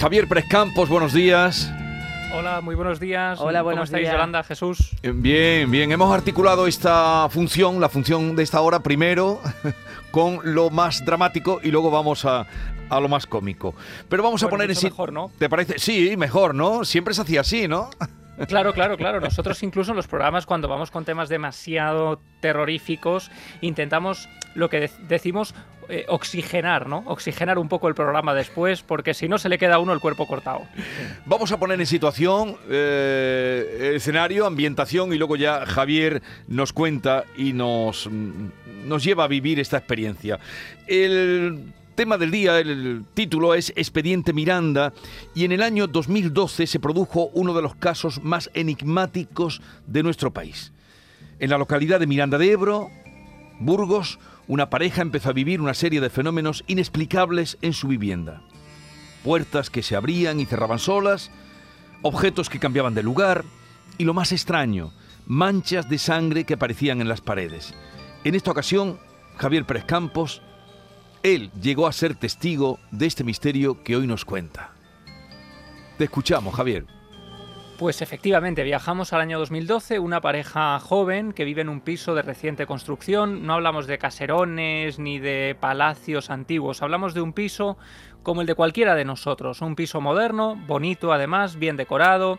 Javier 0.00 0.26
Prescampos, 0.28 0.88
buenos 0.88 1.12
días. 1.12 1.70
Hola, 2.32 2.60
muy 2.60 2.74
buenos 2.74 3.00
días. 3.00 3.38
Hola, 3.40 3.58
¿Cómo 3.58 3.64
buenos 3.70 3.88
estáis, 3.88 4.04
días. 4.04 4.12
Yolanda, 4.14 4.42
Jesús? 4.44 4.92
Eh, 5.02 5.12
Bien, 5.14 5.70
bien. 5.70 5.92
Hemos 5.92 6.14
articulado 6.14 6.66
esta 6.66 7.28
función, 7.28 7.80
la 7.80 7.88
función 7.88 8.34
de 8.36 8.42
esta 8.42 8.60
hora, 8.60 8.80
primero 8.80 9.40
con 10.10 10.40
lo 10.42 10.70
más 10.70 11.04
dramático 11.04 11.60
y 11.62 11.70
luego 11.70 11.90
vamos 11.90 12.24
a, 12.24 12.46
a 12.88 13.00
lo 13.00 13.08
más 13.08 13.26
cómico. 13.26 13.74
Pero 14.08 14.22
vamos 14.22 14.42
a 14.42 14.48
poner 14.48 14.70
en 14.70 14.76
mejor, 14.82 15.12
¿no? 15.12 15.30
¿Te 15.38 15.48
parece? 15.50 15.78
Sí, 15.78 16.16
mejor, 16.16 16.54
¿no? 16.54 16.84
Siempre 16.84 17.12
se 17.12 17.22
hacía 17.22 17.40
así, 17.42 17.68
¿no? 17.68 17.90
Claro, 18.48 18.72
claro, 18.72 18.96
claro. 18.96 19.20
Nosotros 19.20 19.62
incluso 19.62 19.90
en 19.92 19.96
los 19.96 20.06
programas, 20.08 20.46
cuando 20.46 20.68
vamos 20.68 20.90
con 20.90 21.04
temas 21.04 21.28
demasiado 21.28 22.20
terroríficos, 22.40 23.30
intentamos 23.60 24.28
lo 24.54 24.68
que 24.68 24.80
de- 24.80 24.90
decimos 25.08 25.54
eh, 25.88 26.04
oxigenar, 26.08 26.86
¿no? 26.88 27.02
Oxigenar 27.06 27.58
un 27.58 27.68
poco 27.68 27.88
el 27.88 27.94
programa 27.94 28.32
después, 28.32 28.82
porque 28.82 29.12
si 29.12 29.28
no 29.28 29.38
se 29.38 29.48
le 29.48 29.58
queda 29.58 29.74
a 29.74 29.78
uno 29.80 29.92
el 29.92 29.98
cuerpo 30.00 30.26
cortado. 30.26 30.62
Vamos 31.26 31.50
a 31.50 31.58
poner 31.58 31.80
en 31.80 31.86
situación, 31.86 32.56
eh, 32.70 33.92
escenario, 33.96 34.46
ambientación 34.46 35.12
y 35.12 35.18
luego 35.18 35.34
ya 35.36 35.66
Javier 35.66 36.22
nos 36.46 36.72
cuenta 36.72 37.24
y 37.36 37.52
nos, 37.52 38.08
nos 38.84 39.02
lleva 39.02 39.24
a 39.24 39.28
vivir 39.28 39.58
esta 39.58 39.78
experiencia. 39.78 40.38
El 40.86 41.72
tema 42.00 42.16
del 42.16 42.30
día, 42.30 42.58
el 42.58 43.04
título 43.12 43.52
es 43.52 43.74
Expediente 43.76 44.32
Miranda 44.32 44.94
y 45.34 45.44
en 45.44 45.52
el 45.52 45.62
año 45.62 45.86
2012 45.86 46.66
se 46.66 46.80
produjo 46.80 47.28
uno 47.34 47.52
de 47.52 47.60
los 47.60 47.74
casos 47.74 48.24
más 48.24 48.48
enigmáticos 48.54 49.60
de 49.86 50.02
nuestro 50.02 50.32
país. 50.32 50.72
En 51.40 51.50
la 51.50 51.58
localidad 51.58 52.00
de 52.00 52.06
Miranda 52.06 52.38
de 52.38 52.52
Ebro, 52.52 52.88
Burgos, 53.58 54.18
una 54.48 54.70
pareja 54.70 55.02
empezó 55.02 55.28
a 55.28 55.34
vivir 55.34 55.60
una 55.60 55.74
serie 55.74 56.00
de 56.00 56.08
fenómenos 56.08 56.64
inexplicables 56.68 57.58
en 57.60 57.74
su 57.74 57.88
vivienda 57.88 58.44
puertas 59.22 59.68
que 59.68 59.82
se 59.82 59.94
abrían 59.94 60.40
y 60.40 60.46
cerraban 60.46 60.78
solas, 60.78 61.30
objetos 62.00 62.48
que 62.48 62.60
cambiaban 62.60 62.94
de 62.94 63.02
lugar 63.02 63.44
y 63.98 64.04
lo 64.04 64.14
más 64.14 64.32
extraño, 64.32 64.94
manchas 65.26 65.90
de 65.90 65.98
sangre 65.98 66.44
que 66.44 66.54
aparecían 66.54 67.02
en 67.02 67.08
las 67.08 67.20
paredes. 67.20 67.74
En 68.24 68.34
esta 68.34 68.52
ocasión, 68.52 68.98
Javier 69.36 69.66
Pérez 69.66 69.84
Campos, 69.84 70.40
él 71.22 71.50
llegó 71.60 71.86
a 71.86 71.92
ser 71.92 72.14
testigo 72.14 72.78
de 72.90 73.06
este 73.06 73.24
misterio 73.24 73.82
que 73.82 73.96
hoy 73.96 74.06
nos 74.06 74.24
cuenta. 74.24 74.72
Te 75.98 76.04
escuchamos, 76.04 76.54
Javier. 76.54 76.86
Pues 77.78 78.02
efectivamente, 78.02 78.62
viajamos 78.62 79.14
al 79.14 79.22
año 79.22 79.38
2012, 79.38 79.98
una 80.00 80.20
pareja 80.20 80.78
joven 80.80 81.32
que 81.32 81.46
vive 81.46 81.62
en 81.62 81.70
un 81.70 81.80
piso 81.80 82.14
de 82.14 82.20
reciente 82.20 82.66
construcción. 82.66 83.46
No 83.46 83.54
hablamos 83.54 83.86
de 83.86 83.96
caserones 83.96 84.98
ni 84.98 85.18
de 85.18 85.56
palacios 85.58 86.28
antiguos, 86.28 86.82
hablamos 86.82 87.14
de 87.14 87.22
un 87.22 87.32
piso 87.32 87.78
como 88.22 88.42
el 88.42 88.46
de 88.46 88.54
cualquiera 88.54 88.94
de 88.94 89.06
nosotros, 89.06 89.62
un 89.62 89.76
piso 89.76 90.02
moderno, 90.02 90.56
bonito 90.66 91.10
además, 91.10 91.58
bien 91.58 91.78
decorado, 91.78 92.38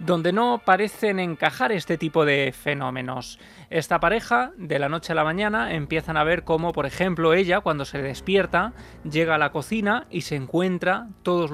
donde 0.00 0.32
no 0.32 0.62
parecen 0.64 1.20
encajar 1.20 1.72
este 1.72 1.98
tipo 1.98 2.24
de 2.24 2.52
fenómenos. 2.52 3.38
Esta 3.68 4.00
pareja, 4.00 4.52
de 4.56 4.78
la 4.78 4.88
noche 4.88 5.12
a 5.12 5.14
la 5.14 5.24
mañana, 5.24 5.74
empiezan 5.74 6.16
a 6.16 6.24
ver 6.24 6.42
cómo, 6.42 6.72
por 6.72 6.86
ejemplo, 6.86 7.34
ella, 7.34 7.60
cuando 7.60 7.84
se 7.84 8.00
despierta, 8.00 8.72
llega 9.08 9.34
a 9.34 9.38
la 9.38 9.52
cocina 9.52 10.06
y 10.10 10.22
se 10.22 10.36
encuentra 10.36 11.08
todas 11.22 11.50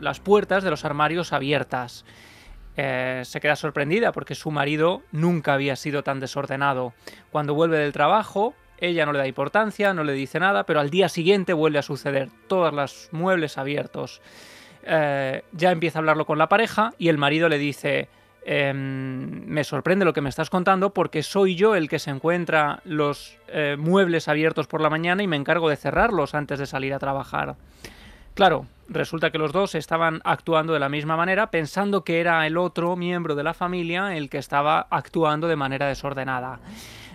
las 0.00 0.20
puertas 0.20 0.64
de 0.64 0.70
los 0.70 0.84
armarios 0.86 1.32
abiertas. 1.34 2.06
Eh, 2.76 3.22
se 3.24 3.40
queda 3.40 3.54
sorprendida 3.54 4.10
porque 4.12 4.34
su 4.34 4.50
marido 4.50 5.02
nunca 5.12 5.52
había 5.52 5.76
sido 5.76 6.02
tan 6.02 6.20
desordenado. 6.20 6.94
Cuando 7.30 7.54
vuelve 7.54 7.78
del 7.78 7.92
trabajo, 7.92 8.54
ella 8.78 9.04
no 9.04 9.12
le 9.12 9.18
da 9.18 9.28
importancia, 9.28 9.92
no 9.92 10.04
le 10.04 10.14
dice 10.14 10.40
nada, 10.40 10.64
pero 10.64 10.80
al 10.80 10.90
día 10.90 11.10
siguiente 11.10 11.52
vuelve 11.52 11.78
a 11.78 11.82
suceder, 11.82 12.30
todos 12.48 12.72
los 12.72 13.10
muebles 13.12 13.58
abiertos. 13.58 14.22
Eh, 14.86 15.42
ya 15.52 15.70
empieza 15.70 15.98
a 15.98 16.00
hablarlo 16.00 16.26
con 16.26 16.38
la 16.38 16.48
pareja 16.48 16.92
y 16.98 17.08
el 17.08 17.18
marido 17.18 17.48
le 17.48 17.58
dice, 17.58 18.08
"Em, 18.44 19.46
me 19.46 19.64
sorprende 19.64 20.04
lo 20.04 20.12
que 20.12 20.20
me 20.20 20.28
estás 20.28 20.50
contando 20.50 20.90
porque 20.90 21.22
soy 21.22 21.56
yo 21.56 21.74
el 21.74 21.88
que 21.88 21.98
se 21.98 22.10
encuentra 22.10 22.80
los 22.84 23.38
eh, 23.48 23.76
muebles 23.78 24.28
abiertos 24.28 24.66
por 24.66 24.80
la 24.80 24.90
mañana 24.90 25.22
y 25.22 25.26
me 25.26 25.36
encargo 25.36 25.68
de 25.68 25.76
cerrarlos 25.76 26.34
antes 26.34 26.58
de 26.58 26.66
salir 26.66 26.92
a 26.92 26.98
trabajar. 26.98 27.56
Claro, 28.34 28.66
resulta 28.88 29.30
que 29.30 29.38
los 29.38 29.52
dos 29.52 29.76
estaban 29.76 30.20
actuando 30.24 30.72
de 30.72 30.80
la 30.80 30.88
misma 30.88 31.16
manera, 31.16 31.50
pensando 31.52 32.02
que 32.02 32.20
era 32.20 32.44
el 32.46 32.56
otro 32.56 32.96
miembro 32.96 33.36
de 33.36 33.44
la 33.44 33.54
familia 33.54 34.16
el 34.16 34.28
que 34.28 34.38
estaba 34.38 34.88
actuando 34.90 35.46
de 35.46 35.54
manera 35.54 35.86
desordenada. 35.86 36.58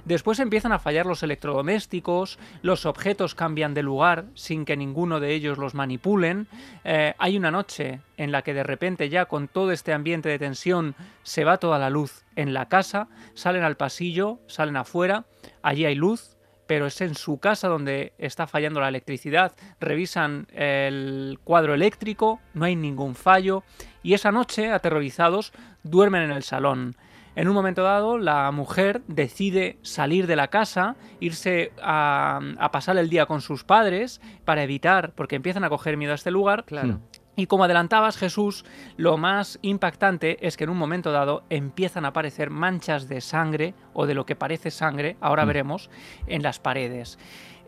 Después 0.05 0.39
empiezan 0.39 0.71
a 0.71 0.79
fallar 0.79 1.05
los 1.05 1.23
electrodomésticos, 1.23 2.39
los 2.61 2.85
objetos 2.85 3.35
cambian 3.35 3.73
de 3.73 3.83
lugar 3.83 4.25
sin 4.33 4.65
que 4.65 4.77
ninguno 4.77 5.19
de 5.19 5.33
ellos 5.33 5.57
los 5.57 5.75
manipulen. 5.75 6.47
Eh, 6.83 7.13
hay 7.17 7.37
una 7.37 7.51
noche 7.51 8.01
en 8.17 8.31
la 8.31 8.41
que 8.41 8.53
de 8.53 8.63
repente 8.63 9.09
ya 9.09 9.25
con 9.25 9.47
todo 9.47 9.71
este 9.71 9.93
ambiente 9.93 10.29
de 10.29 10.39
tensión 10.39 10.95
se 11.23 11.43
va 11.43 11.57
toda 11.57 11.79
la 11.79 11.89
luz 11.89 12.25
en 12.35 12.53
la 12.53 12.67
casa, 12.67 13.07
salen 13.33 13.63
al 13.63 13.77
pasillo, 13.77 14.39
salen 14.47 14.77
afuera, 14.77 15.25
allí 15.61 15.85
hay 15.85 15.95
luz, 15.95 16.37
pero 16.69 16.85
es 16.85 17.01
en 17.01 17.15
su 17.15 17.39
casa 17.39 17.67
donde 17.67 18.13
está 18.19 18.45
fallando 18.45 18.79
la 18.79 18.89
electricidad. 18.89 19.53
Revisan 19.79 20.47
el 20.53 21.39
cuadro 21.43 21.73
eléctrico, 21.73 22.39
no 22.53 22.65
hay 22.65 22.75
ningún 22.75 23.15
fallo 23.15 23.63
y 24.03 24.13
esa 24.13 24.31
noche, 24.31 24.71
aterrorizados, 24.71 25.51
duermen 25.81 26.21
en 26.21 26.31
el 26.31 26.43
salón. 26.43 26.95
En 27.35 27.47
un 27.47 27.53
momento 27.53 27.83
dado, 27.83 28.17
la 28.17 28.51
mujer 28.51 29.01
decide 29.07 29.77
salir 29.81 30.27
de 30.27 30.35
la 30.35 30.47
casa, 30.49 30.95
irse 31.19 31.71
a, 31.81 32.39
a 32.57 32.71
pasar 32.71 32.97
el 32.97 33.09
día 33.09 33.25
con 33.25 33.41
sus 33.41 33.63
padres 33.63 34.19
para 34.45 34.63
evitar, 34.63 35.13
porque 35.15 35.35
empiezan 35.35 35.63
a 35.63 35.69
coger 35.69 35.95
miedo 35.95 36.11
a 36.11 36.15
este 36.15 36.31
lugar, 36.31 36.65
Claro. 36.65 36.99
y 37.35 37.45
como 37.47 37.63
adelantabas, 37.63 38.17
Jesús, 38.17 38.65
lo 38.97 39.15
más 39.17 39.59
impactante 39.61 40.45
es 40.45 40.57
que 40.57 40.65
en 40.65 40.69
un 40.71 40.77
momento 40.77 41.11
dado 41.13 41.43
empiezan 41.49 42.03
a 42.03 42.09
aparecer 42.09 42.49
manchas 42.49 43.07
de 43.07 43.21
sangre 43.21 43.73
o 43.93 44.05
de 44.05 44.15
lo 44.15 44.25
que 44.25 44.35
parece 44.35 44.71
sangre, 44.71 45.15
ahora 45.21 45.45
Mm. 45.45 45.47
veremos, 45.47 45.89
en 46.27 46.43
las 46.43 46.59
paredes. 46.59 47.17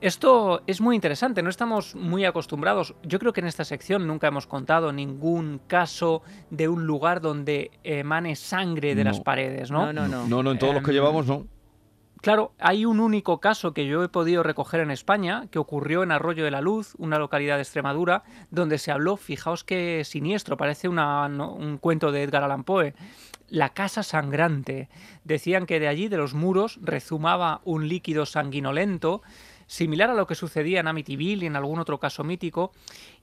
Esto 0.02 0.64
es 0.66 0.82
muy 0.82 0.96
interesante, 0.96 1.44
no 1.44 1.50
estamos 1.52 1.94
muy 1.96 2.26
acostumbrados. 2.26 2.96
Yo 3.04 3.20
creo 3.20 3.34
que 3.34 3.42
en 3.42 3.48
esta 3.48 3.64
sección 3.64 4.08
nunca 4.08 4.28
hemos 4.28 4.48
contado 4.48 4.92
ningún 4.92 5.62
caso 5.68 6.24
de 6.50 6.68
un 6.68 6.88
lugar 6.88 7.22
donde 7.22 7.70
emane 7.84 8.36
sangre 8.36 8.96
de 8.96 9.04
las 9.04 9.20
paredes, 9.20 9.70
¿no? 9.70 9.86
No, 9.86 9.94
no, 9.94 10.08
no. 10.08 10.28
No, 10.28 10.42
no, 10.42 10.52
en 10.52 10.58
todos 10.60 10.74
los 10.74 10.84
que 10.84 10.90
Em, 10.90 10.96
llevamos, 10.96 11.28
no. 11.28 11.46
Claro, 12.22 12.52
hay 12.60 12.86
un 12.86 13.00
único 13.00 13.40
caso 13.40 13.74
que 13.74 13.86
yo 13.86 14.04
he 14.04 14.10
podido 14.10 14.42
recoger 14.44 14.80
en 14.82 14.90
España, 14.92 15.48
que 15.52 15.60
ocurrió 15.60 16.02
en 16.04 16.12
Arroyo 16.12 16.44
de 16.46 16.52
la 16.52 16.62
Luz, 16.62 16.94
una 16.98 17.18
localidad 17.20 17.56
de 17.58 17.62
Extremadura, 17.64 18.24
donde 18.50 18.80
se 18.80 18.92
habló, 18.92 19.18
fijaos 19.18 19.64
qué 19.64 20.04
siniestro, 20.04 20.58
parece 20.58 20.88
una- 20.88 21.30
no, 21.30 21.54
un 21.54 21.78
cuento 21.78 22.12
de 22.12 22.24
Edgar 22.24 22.44
Allan 22.44 22.64
Poe, 22.64 22.94
la 23.50 23.70
casa 23.70 24.02
sangrante. 24.04 24.88
Decían 25.24 25.66
que 25.66 25.80
de 25.80 25.88
allí, 25.88 26.08
de 26.10 26.18
los 26.18 26.34
muros, 26.34 26.80
rezumaba 26.82 27.62
un 27.66 27.88
líquido 27.88 28.26
sanguinolento, 28.28 29.22
similar 29.72 30.10
a 30.10 30.14
lo 30.16 30.28
que 30.28 30.36
sucedía 30.36 30.82
en 30.82 30.88
Amityville 30.90 31.44
y 31.44 31.48
en 31.48 31.56
algún 31.56 31.80
otro 31.80 31.98
caso 31.98 32.26
mítico. 32.26 32.74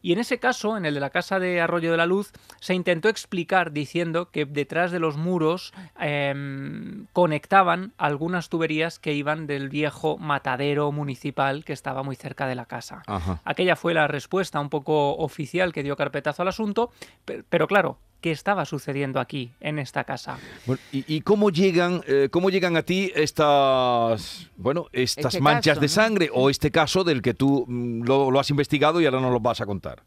Y 0.01 0.15
en 0.15 0.19
ese 0.19 0.39
caso, 0.39 0.79
en 0.79 0.87
el 0.87 0.95
de 0.95 1.01
la 1.01 1.11
casa 1.11 1.39
de 1.39 1.61
Arroyo 1.61 1.91
de 1.91 1.99
la 1.99 2.07
Luz, 2.07 2.33
se 2.59 2.73
intentó 2.73 3.11
explicar 3.11 3.71
diciendo 3.73 4.31
que 4.31 4.47
detrás 4.47 4.91
de 4.91 4.99
los 4.99 5.19
muros 5.19 5.75
em, 6.01 7.07
conectaban 7.13 7.93
algunas 7.99 8.49
tuberías 8.49 8.99
que 8.99 9.13
iban 9.13 9.47
del 9.47 9.69
viejo 9.69 10.17
matadero 10.17 10.91
municipal 10.91 11.65
que 11.67 11.75
estaba 11.75 12.03
muy 12.03 12.17
cerca 12.17 12.47
de 12.47 12.55
la 12.55 12.65
casa. 12.65 13.03
Ajá. 13.07 13.41
Aquella 13.45 13.77
fue 13.77 13.93
la 13.93 14.07
respuesta 14.09 14.59
un 14.59 14.71
poco 14.71 15.17
oficial 15.17 15.73
que 15.75 15.83
dio 15.83 15.97
carpetazo 15.97 16.43
al 16.43 16.49
asunto, 16.49 16.91
pe- 17.27 17.45
pero 17.49 17.67
claro, 17.67 17.99
¿qué 18.21 18.31
estaba 18.31 18.65
sucediendo 18.65 19.21
aquí, 19.21 19.53
en 19.61 19.79
esta 19.79 20.05
casa? 20.05 20.39
Bueno, 20.67 20.81
¿y, 20.93 21.05
y 21.17 21.21
cómo 21.21 21.51
llegan, 21.51 22.03
eh, 22.07 22.29
cómo 22.31 22.51
llegan 22.51 22.77
a 22.77 22.83
ti 22.83 23.13
estas, 23.15 24.51
bueno, 24.57 24.87
estas 24.93 25.35
Este 25.35 25.41
manchas 25.41 25.75
caso, 25.75 25.81
de 25.81 25.87
¿no? 25.87 25.93
sangre 25.93 26.31
o 26.33 26.51
este 26.51 26.71
caso 26.71 27.05
del 27.05 27.23
que 27.23 27.35
tú 27.35 27.65
mm, 27.67 28.03
lo, 28.03 28.31
lo 28.31 28.41
has 28.41 28.51
investigado 28.51 29.01
y 29.01 29.07
ahora 29.07 29.21
nos 29.21 29.33
lo 29.33 29.41
vas 29.41 29.61
a 29.61 29.67
contar? 29.67 30.03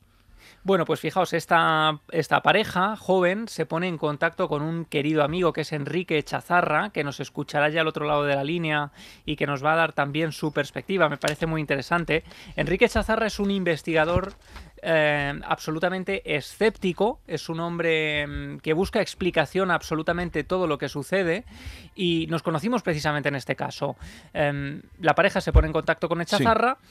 Bueno, 0.64 0.86
pues 0.86 1.00
fijaos, 1.00 1.34
esta, 1.34 2.02
esta 2.12 2.44
pareja 2.44 2.96
joven 2.96 3.48
se 3.48 3.66
pone 3.66 3.88
en 3.88 3.98
contacto 3.98 4.48
con 4.48 4.62
un 4.62 4.86
querido 4.86 5.24
amigo 5.24 5.54
que 5.54 5.62
es 5.62 5.72
Enrique 5.72 6.22
Chazarra, 6.22 6.92
que 6.92 7.04
nos 7.04 7.20
escuchará 7.20 7.70
ya 7.70 7.82
al 7.82 7.88
otro 7.88 8.06
lado 8.06 8.26
de 8.26 8.36
la 8.36 8.44
línea 8.44 8.92
y 9.26 9.38
que 9.38 9.48
nos 9.48 9.66
va 9.66 9.74
a 9.74 9.78
dar 9.78 9.94
también 9.94 10.32
su 10.32 10.52
perspectiva. 10.52 11.10
Me 11.10 11.18
parece 11.18 11.48
muy 11.48 11.62
interesante. 11.62 12.24
Enrique 12.56 12.88
Chazarra 12.88 13.26
es 13.26 13.40
un 13.40 13.50
investigador 13.50 14.34
eh, 14.82 15.40
absolutamente 15.46 16.36
escéptico, 16.36 17.20
es 17.28 17.50
un 17.50 17.60
hombre 17.60 18.26
mm, 18.28 18.58
que 18.60 18.74
busca 18.74 19.02
explicación 19.02 19.72
a 19.72 19.76
absolutamente 19.76 20.44
todo 20.44 20.68
lo 20.68 20.78
que 20.78 20.90
sucede 20.90 21.46
y 21.96 22.28
nos 22.28 22.44
conocimos 22.44 22.82
precisamente 22.82 23.30
en 23.30 23.36
este 23.36 23.56
caso. 23.56 23.96
Em, 24.34 24.82
la 25.00 25.14
pareja 25.14 25.42
se 25.42 25.52
pone 25.52 25.68
en 25.68 25.74
contacto 25.74 26.08
con 26.10 26.22
Sí. 26.26 26.82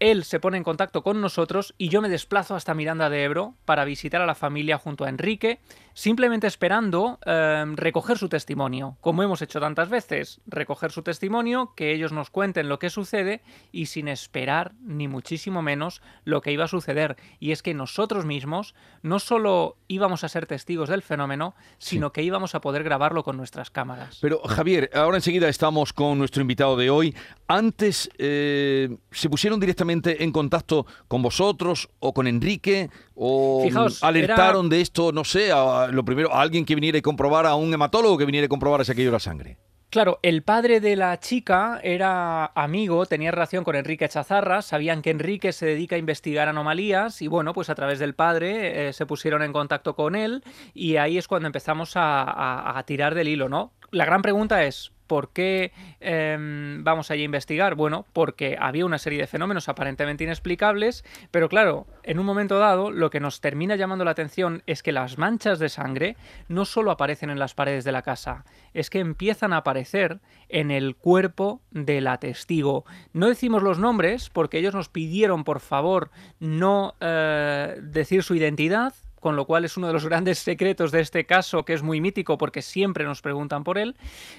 Él 0.00 0.24
se 0.24 0.40
pone 0.40 0.56
en 0.56 0.64
contacto 0.64 1.02
con 1.02 1.20
nosotros 1.20 1.74
y 1.76 1.90
yo 1.90 2.00
me 2.00 2.08
desplazo 2.08 2.54
hasta 2.54 2.72
Miranda 2.72 3.10
de 3.10 3.22
Ebro 3.22 3.54
para 3.66 3.84
visitar 3.84 4.22
a 4.22 4.26
la 4.26 4.34
familia 4.34 4.78
junto 4.78 5.04
a 5.04 5.10
Enrique, 5.10 5.60
simplemente 5.92 6.46
esperando 6.46 7.18
eh, 7.26 7.64
recoger 7.74 8.16
su 8.16 8.30
testimonio, 8.30 8.96
como 9.02 9.22
hemos 9.22 9.42
hecho 9.42 9.60
tantas 9.60 9.90
veces, 9.90 10.40
recoger 10.46 10.90
su 10.90 11.02
testimonio, 11.02 11.74
que 11.76 11.92
ellos 11.92 12.12
nos 12.12 12.30
cuenten 12.30 12.70
lo 12.70 12.78
que 12.78 12.88
sucede 12.88 13.42
y 13.72 13.86
sin 13.86 14.08
esperar 14.08 14.72
ni 14.80 15.06
muchísimo 15.06 15.60
menos 15.60 16.00
lo 16.24 16.40
que 16.40 16.52
iba 16.52 16.64
a 16.64 16.68
suceder. 16.68 17.16
Y 17.38 17.52
es 17.52 17.62
que 17.62 17.74
nosotros 17.74 18.24
mismos 18.24 18.74
no 19.02 19.18
solo 19.18 19.76
íbamos 19.86 20.24
a 20.24 20.30
ser 20.30 20.46
testigos 20.46 20.88
del 20.88 21.02
fenómeno, 21.02 21.54
sino 21.76 22.10
que 22.10 22.22
íbamos 22.22 22.54
a 22.54 22.62
poder 22.62 22.84
grabarlo 22.84 23.22
con 23.22 23.36
nuestras 23.36 23.70
cámaras. 23.70 24.16
Pero 24.22 24.40
Javier, 24.44 24.90
ahora 24.94 25.18
enseguida 25.18 25.50
estamos 25.50 25.92
con 25.92 26.16
nuestro 26.16 26.40
invitado 26.40 26.78
de 26.78 26.88
hoy. 26.88 27.14
Antes 27.48 28.08
eh, 28.16 28.96
se 29.10 29.28
pusieron 29.28 29.60
directamente 29.60 29.89
en 29.90 30.32
contacto 30.32 30.86
con 31.08 31.22
vosotros 31.22 31.88
o 31.98 32.12
con 32.12 32.26
Enrique 32.26 32.90
o 33.14 33.68
alertaron 34.02 34.68
de 34.68 34.80
esto, 34.80 35.12
no 35.12 35.24
sé, 35.24 35.52
a, 35.52 35.88
lo 35.88 36.04
primero, 36.04 36.32
a 36.32 36.40
alguien 36.40 36.64
que 36.64 36.74
viniera 36.74 36.98
y 36.98 37.02
comprobara, 37.02 37.50
a 37.50 37.54
un 37.54 37.72
hematólogo 37.72 38.18
que 38.18 38.24
viniera 38.24 38.46
y 38.46 38.48
comprobara 38.48 38.84
si 38.84 38.92
aquello 38.92 39.10
era 39.10 39.18
sangre. 39.18 39.58
Claro, 39.90 40.20
el 40.22 40.44
padre 40.44 40.78
de 40.78 40.94
la 40.94 41.18
chica 41.18 41.80
era 41.82 42.46
amigo, 42.54 43.06
tenía 43.06 43.32
relación 43.32 43.64
con 43.64 43.74
Enrique 43.74 44.08
Chazarra, 44.08 44.62
sabían 44.62 45.02
que 45.02 45.10
Enrique 45.10 45.50
se 45.52 45.66
dedica 45.66 45.96
a 45.96 45.98
investigar 45.98 46.48
anomalías 46.48 47.22
y 47.22 47.26
bueno, 47.26 47.52
pues 47.54 47.70
a 47.70 47.74
través 47.74 47.98
del 47.98 48.14
padre 48.14 48.88
eh, 48.88 48.92
se 48.92 49.04
pusieron 49.04 49.42
en 49.42 49.52
contacto 49.52 49.96
con 49.96 50.14
él 50.14 50.44
y 50.74 50.94
ahí 50.96 51.18
es 51.18 51.26
cuando 51.26 51.48
empezamos 51.48 51.96
a, 51.96 52.78
a 52.78 52.82
tirar 52.84 53.16
del 53.16 53.26
hilo, 53.26 53.48
¿no? 53.48 53.72
La 53.90 54.04
gran 54.04 54.22
pregunta 54.22 54.62
es, 54.62 54.92
¿Por 55.10 55.32
qué 55.32 55.72
em, 55.98 56.84
vamos 56.84 57.10
allí 57.10 57.22
a 57.22 57.24
investigar? 57.24 57.74
Bueno, 57.74 58.06
porque 58.12 58.56
había 58.60 58.86
una 58.86 59.00
serie 59.00 59.18
de 59.18 59.26
fenómenos 59.26 59.68
aparentemente 59.68 60.22
inexplicables, 60.22 61.04
pero 61.32 61.48
claro, 61.48 61.88
en 62.04 62.20
un 62.20 62.26
momento 62.26 62.60
dado 62.60 62.92
lo 62.92 63.10
que 63.10 63.18
nos 63.18 63.40
termina 63.40 63.74
llamando 63.74 64.04
la 64.04 64.12
atención 64.12 64.62
es 64.68 64.84
que 64.84 64.92
las 64.92 65.18
manchas 65.18 65.58
de 65.58 65.68
sangre 65.68 66.16
no 66.46 66.64
solo 66.64 66.92
aparecen 66.92 67.30
en 67.30 67.40
las 67.40 67.54
paredes 67.54 67.82
de 67.82 67.90
la 67.90 68.02
casa, 68.02 68.44
es 68.72 68.88
que 68.88 69.00
empiezan 69.00 69.52
a 69.52 69.56
aparecer 69.56 70.20
en 70.48 70.70
el 70.70 70.94
cuerpo 70.94 71.60
de 71.72 72.00
la 72.00 72.18
testigo. 72.18 72.84
No 73.12 73.26
decimos 73.26 73.64
los 73.64 73.80
nombres 73.80 74.30
porque 74.30 74.58
ellos 74.58 74.76
nos 74.76 74.88
pidieron 74.88 75.42
por 75.42 75.58
favor 75.58 76.12
no 76.38 76.94
eh, 77.00 77.80
decir 77.82 78.22
su 78.22 78.36
identidad, 78.36 78.94
con 79.20 79.36
lo 79.36 79.44
cual 79.44 79.64
es 79.64 79.76
uno 79.76 79.86
de 79.86 79.92
los 79.92 80.04
grandes 80.04 80.38
secretos 80.38 80.90
de 80.90 81.00
este 81.00 81.26
caso, 81.26 81.64
que 81.64 81.74
es 81.74 81.82
muy 81.82 82.00
mítico 82.00 82.38
porque 82.38 82.62
siempre 82.62 83.04
nos 83.04 83.22
preguntan 83.22 83.64
por 83.64 83.78
él. 83.78 83.96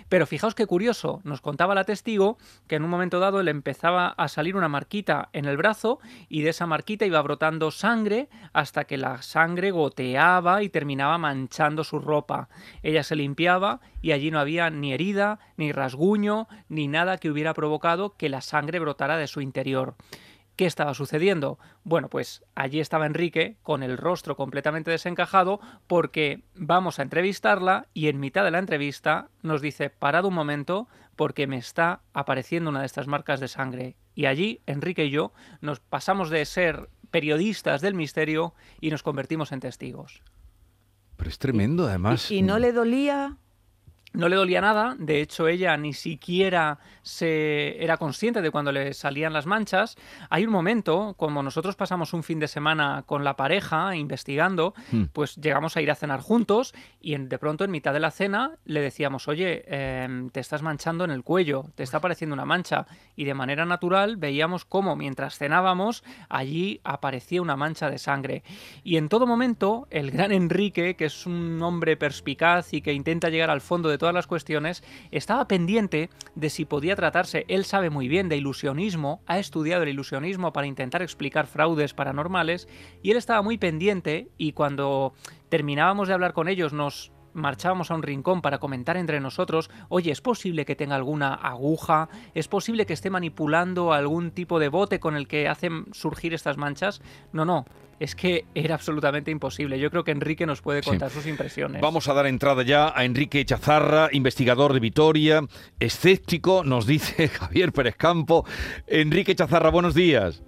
Pero 0.10 0.28
fijaos 0.28 0.56
qué 0.56 0.66
curioso, 0.66 1.22
nos 1.24 1.42
contaba 1.42 1.76
la 1.76 1.86
testigo 1.86 2.38
que 2.68 2.76
en 2.76 2.84
un 2.84 2.90
momento 2.90 3.20
dado 3.20 3.44
le 3.44 3.52
empezaba 3.52 4.08
a 4.10 4.28
salir 4.28 4.56
una 4.56 4.68
marquita 4.68 5.30
en 5.34 5.46
el 5.46 5.58
brazo 5.58 6.00
y 6.28 6.42
de 6.42 6.50
esa 6.50 6.66
marquita 6.66 7.06
iba 7.06 7.22
brotando 7.22 7.72
sangre 7.72 8.28
hasta 8.54 8.86
que 8.86 8.98
la 8.98 9.22
sangre 9.22 9.72
goteaba 9.72 10.64
y 10.64 10.70
terminaba 10.70 11.18
manchando 11.18 11.84
su 11.84 12.00
ropa. 12.00 12.50
Ella 12.84 13.04
se 13.04 13.16
limpiaba 13.16 13.80
y 14.02 14.12
allí 14.12 14.32
no 14.32 14.40
había 14.40 14.70
ni 14.70 14.94
herida, 14.94 15.40
ni 15.58 15.72
rasguño, 15.72 16.48
ni 16.70 16.88
nada 16.88 17.18
que 17.18 17.30
hubiera 17.30 17.54
provocado 17.54 18.16
que 18.18 18.30
la 18.30 18.42
sangre 18.42 18.80
brotara 18.80 19.18
de 19.18 19.28
su 19.28 19.42
interior. 19.42 19.96
¿Qué 20.56 20.66
estaba 20.66 20.94
sucediendo? 20.94 21.58
Bueno, 21.84 22.10
pues 22.10 22.44
allí 22.56 22.80
estaba 22.80 23.06
Enrique 23.06 23.58
con 23.64 23.84
el 23.84 23.98
rostro 23.98 24.36
completamente 24.36 24.92
desencajado 24.92 25.60
porque 25.88 26.44
vamos 26.56 27.00
a 27.00 27.04
entrevistarla 27.04 27.88
y 27.94 28.08
en 28.08 28.20
mitad 28.20 28.44
de 28.44 28.52
la 28.52 28.60
entrevista 28.60 29.30
nos 29.42 29.62
dice, 29.62 29.90
parad 29.90 30.26
un 30.26 30.34
momento 30.34 30.88
porque 31.16 31.48
me 31.48 31.58
está 31.58 32.02
apareciendo 32.14 32.70
una 32.70 32.82
de 32.82 32.86
estas 32.86 33.08
marcas 33.08 33.40
de 33.40 33.48
sangre. 33.48 33.96
Y 34.14 34.26
allí 34.26 34.62
Enrique 34.66 35.06
y 35.06 35.10
yo 35.10 35.32
nos 35.62 35.80
pasamos 35.80 36.30
de 36.30 36.46
ser 36.46 36.90
periodistas 37.12 37.82
del 37.82 37.94
misterio 37.94 38.54
y 38.80 38.90
nos 38.90 39.04
convertimos 39.04 39.52
en 39.52 39.60
testigos. 39.60 40.22
Pero 41.18 41.30
es 41.30 41.38
tremendo, 41.38 41.88
además. 41.88 42.32
¿Y, 42.32 42.42
no 42.42 42.58
le 42.58 42.72
dolía? 42.72 43.38
No 44.14 44.28
le 44.28 44.36
dolía 44.36 44.60
nada, 44.60 44.96
de 45.00 45.22
hecho 45.22 45.48
ella 45.48 45.78
ni 45.78 45.94
siquiera 45.94 46.80
se 47.02 47.82
era 47.82 47.96
consciente 47.96 48.42
de 48.42 48.52
cuando 48.52 48.74
le 48.74 48.94
salían 48.94 49.32
las 49.32 49.46
manchas. 49.46 49.96
Hay 50.30 50.46
un 50.46 50.52
momento, 50.52 51.16
como 51.18 51.42
nosotros 51.42 51.78
pasamos 51.78 52.14
un 52.14 52.22
fin 52.22 52.38
de 52.38 52.50
semana 52.50 53.04
con 53.06 53.24
la 53.24 53.38
pareja 53.38 53.96
investigando, 53.96 54.74
hmm. 54.92 55.04
pues 55.14 55.38
llegamos 55.38 55.78
a 55.78 55.82
ir 55.82 55.90
a 55.90 55.96
cenar 55.96 56.20
juntos 56.20 56.74
y 57.00 57.16
de 57.16 57.38
pronto 57.40 57.64
en 57.64 57.72
mitad 57.72 57.94
de 57.94 58.02
la 58.02 58.12
cena 58.12 58.52
le 58.66 58.82
decíamos, 58.82 59.30
oye, 59.30 59.64
em, 59.68 60.30
te 60.30 60.42
estás 60.42 60.62
manchando 60.62 61.06
en 61.06 61.12
el 61.12 61.24
cuello, 61.24 61.66
te 61.76 61.84
está 61.84 61.98
apareciendo 61.98 62.34
una 62.34 62.46
mancha. 62.46 62.88
Y 63.16 63.24
de 63.24 63.34
manera 63.34 63.66
natural 63.66 64.18
veíamos 64.18 64.66
cómo 64.66 64.98
mientras 64.98 65.38
cenábamos 65.38 66.04
allí 66.28 66.82
aparecía 66.84 67.42
una 67.42 67.56
mancha 67.56 67.90
de 67.90 67.98
sangre. 67.98 68.44
Y 68.84 68.98
en 68.98 69.08
todo 69.08 69.26
momento 69.26 69.88
el 69.90 70.12
gran 70.12 70.34
Enrique, 70.34 70.96
que 70.96 71.06
es 71.06 71.26
un 71.26 71.62
hombre 71.62 71.96
perspicaz 71.96 72.74
y 72.74 72.82
que 72.82 72.92
intenta 72.92 73.30
llegar 73.30 73.50
al 73.50 73.62
fondo 73.62 73.88
de 73.88 74.01
todas 74.02 74.16
las 74.16 74.26
cuestiones, 74.26 74.84
estaba 75.12 75.48
pendiente 75.48 76.10
de 76.34 76.50
si 76.50 76.66
podía 76.66 76.96
tratarse, 76.96 77.46
él 77.48 77.66
sabe 77.66 77.92
muy 77.92 78.08
bien 78.08 78.30
de 78.30 78.36
ilusionismo, 78.36 79.22
ha 79.28 79.38
estudiado 79.38 79.84
el 79.84 79.90
ilusionismo 79.90 80.52
para 80.52 80.66
intentar 80.66 81.04
explicar 81.04 81.46
fraudes 81.46 81.94
paranormales, 81.94 82.68
y 83.04 83.12
él 83.12 83.18
estaba 83.18 83.44
muy 83.44 83.60
pendiente 83.60 84.30
y 84.40 84.54
cuando 84.54 85.14
terminábamos 85.50 86.08
de 86.08 86.16
hablar 86.16 86.34
con 86.34 86.48
ellos 86.48 86.74
nos 86.74 87.12
marchábamos 87.34 87.92
a 87.92 87.96
un 87.96 88.04
rincón 88.04 88.42
para 88.42 88.60
comentar 88.60 88.98
entre 88.98 89.20
nosotros, 89.20 89.70
oye, 89.90 90.12
¿es 90.12 90.22
posible 90.22 90.66
que 90.66 90.76
tenga 90.76 90.96
alguna 90.96 91.34
aguja? 91.34 92.10
¿Es 92.34 92.48
posible 92.48 92.86
que 92.86 92.94
esté 92.94 93.10
manipulando 93.10 93.94
algún 93.94 94.32
tipo 94.32 94.60
de 94.60 94.70
bote 94.70 95.00
con 95.00 95.16
el 95.16 95.28
que 95.28 95.48
hacen 95.48 95.86
surgir 95.92 96.34
estas 96.34 96.58
manchas? 96.58 97.02
No, 97.32 97.46
no. 97.46 97.66
Es 98.00 98.16
que 98.16 98.46
era 98.56 98.74
absolutamente 98.74 99.30
imposible. 99.30 99.80
Yo 99.80 99.92
creo 99.92 100.04
que 100.04 100.10
Enrique 100.10 100.48
nos 100.48 100.62
puede 100.62 100.82
contar 100.82 101.12
sus 101.12 101.28
impresiones. 101.28 101.84
Vamos 101.84 102.08
a 102.08 102.16
dar 102.16 102.26
entrada 102.26 102.64
ya 102.64 102.92
a 102.96 103.06
Enrique 103.06 103.46
Chazarra, 103.46 104.10
investigador 104.12 104.74
de 104.74 104.80
Vitoria, 104.80 105.44
escéptico, 105.80 106.64
nos 106.64 106.88
dice 106.88 107.28
Javier 107.30 107.72
Pérez 107.72 107.96
Campo. 107.96 108.44
Enrique 108.88 109.36
Chazarra, 109.36 109.70
buenos 109.70 109.94
días. 109.94 110.42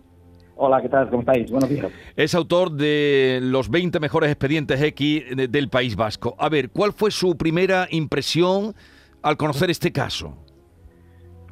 Hola, 0.56 0.82
¿qué 0.82 0.90
tal? 0.90 1.10
¿Cómo 1.10 1.22
estáis? 1.22 1.50
Buenos 1.50 1.70
días. 1.70 1.92
Es 2.16 2.36
autor 2.36 2.72
de 2.72 3.40
los 3.42 3.70
20 3.70 4.00
mejores 4.00 4.30
expedientes 4.30 4.82
X 4.82 5.36
del 5.50 5.70
País 5.70 5.96
Vasco. 5.96 6.36
A 6.38 6.50
ver, 6.50 6.70
¿cuál 6.70 6.94
fue 6.94 7.12
su 7.12 7.36
primera 7.38 7.88
impresión 7.90 8.74
al 9.22 9.38
conocer 9.38 9.72
este 9.72 9.92
caso? 9.92 10.38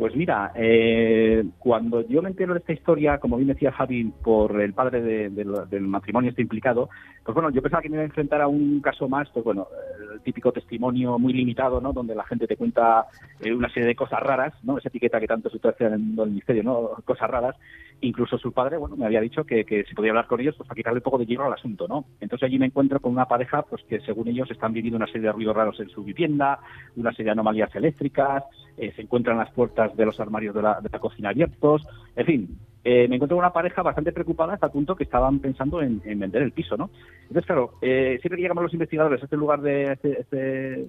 Pues 0.02 0.16
mira, 0.16 0.52
eh, 0.56 1.44
cuando 1.60 2.08
yo 2.08 2.22
me 2.22 2.30
entero 2.30 2.54
de 2.54 2.60
esta 2.60 2.74
historia, 2.74 3.20
como 3.20 3.38
bien 3.38 3.50
decía 3.50 3.72
Javi, 3.72 4.06
por 4.24 4.60
el 4.60 4.74
padre 4.74 5.30
del 5.30 5.82
matrimonio 5.82 6.32
este 6.32 6.42
implicado, 6.42 6.90
pues 7.24 7.36
bueno, 7.36 7.52
yo 7.52 7.62
pensaba 7.62 7.84
que 7.84 7.90
me 7.90 7.98
iba 7.98 8.02
a 8.02 8.06
enfrentar 8.06 8.42
a 8.42 8.48
un 8.48 8.82
caso 8.82 9.08
más, 9.08 9.30
pues 9.30 9.46
bueno, 9.46 9.68
el 10.12 10.22
típico 10.22 10.52
testimonio 10.52 11.20
muy 11.20 11.34
limitado, 11.34 11.80
¿no? 11.82 11.94
Donde 11.94 12.16
la 12.16 12.26
gente 12.26 12.48
te 12.48 12.58
cuenta 12.58 13.06
eh, 13.42 13.54
una 13.54 13.70
serie 13.70 13.90
de 13.90 13.96
cosas 13.96 14.22
raras, 14.22 14.54
¿no? 14.64 14.78
Esa 14.78 14.90
etiqueta 14.90 15.20
que 15.20 15.28
tanto 15.28 15.50
se 15.50 15.58
utiliza 15.58 15.86
en 15.86 15.94
el 15.94 16.30
ministerio, 16.30 16.64
¿no? 16.64 16.90
Cosas 17.06 17.30
raras. 17.30 17.56
Incluso 18.02 18.38
su 18.38 18.52
padre, 18.52 18.78
bueno, 18.78 18.96
me 18.96 19.06
había 19.06 19.22
dicho 19.22 19.44
que, 19.44 19.64
que 19.64 19.84
si 19.84 19.94
podía 19.94 20.12
hablar 20.12 20.28
con 20.28 20.40
ellos, 20.40 20.56
pues 20.58 20.68
para 20.68 20.76
quitarle 20.76 20.98
un 20.98 21.04
poco 21.04 21.20
de 21.20 21.26
hielo 21.26 21.46
al 21.46 21.54
asunto, 21.54 21.88
¿no? 21.88 22.06
Entonces 22.20 22.48
allí 22.48 22.58
me 22.58 22.66
encuentro 22.66 23.00
con 23.00 23.12
una 23.12 23.26
pareja, 23.26 23.62
pues 23.62 23.84
que 23.84 24.00
según 24.02 24.28
ellos 24.28 24.50
están 24.50 24.74
viviendo 24.74 24.98
una 24.98 25.08
serie 25.08 25.22
de 25.22 25.32
ruidos 25.32 25.56
raros 25.56 25.80
en 25.80 25.90
su 25.90 26.04
vivienda, 26.04 26.60
una 26.96 27.12
serie 27.12 27.26
de 27.26 27.32
anomalías 27.32 27.74
eléctricas, 27.76 28.44
eh, 28.78 28.92
se 28.96 29.04
encuentran 29.04 29.38
las 29.38 29.52
puertas 29.52 29.96
de 29.96 30.06
los 30.06 30.20
armarios 30.20 30.56
de 30.56 30.62
la, 30.62 30.82
de 30.82 30.90
la 30.92 31.00
cocina 31.00 31.30
abiertos, 31.30 31.84
en 32.16 32.26
fin, 32.26 32.60
eh, 32.84 33.08
me 33.08 33.18
encontré 33.18 33.36
con 33.36 33.44
una 33.44 33.54
pareja 33.54 33.84
bastante 33.84 34.12
preocupada 34.12 34.54
hasta 34.54 34.66
el 34.66 34.72
punto 34.72 34.96
que 34.96 35.04
estaban 35.04 35.40
pensando 35.40 35.82
en, 35.82 36.02
vender 36.02 36.42
el 36.42 36.52
piso, 36.52 36.76
¿no? 36.78 36.90
Entonces, 37.22 37.46
claro, 37.46 37.74
eh, 37.82 38.18
siempre 38.22 38.38
que 38.38 38.42
llegamos 38.42 38.64
los 38.64 38.74
investigadores 38.74 39.22
a 39.22 39.26
este 39.26 39.38
lugar 39.38 39.62
de 39.62 39.92
este, 39.94 40.22
este, 40.22 40.88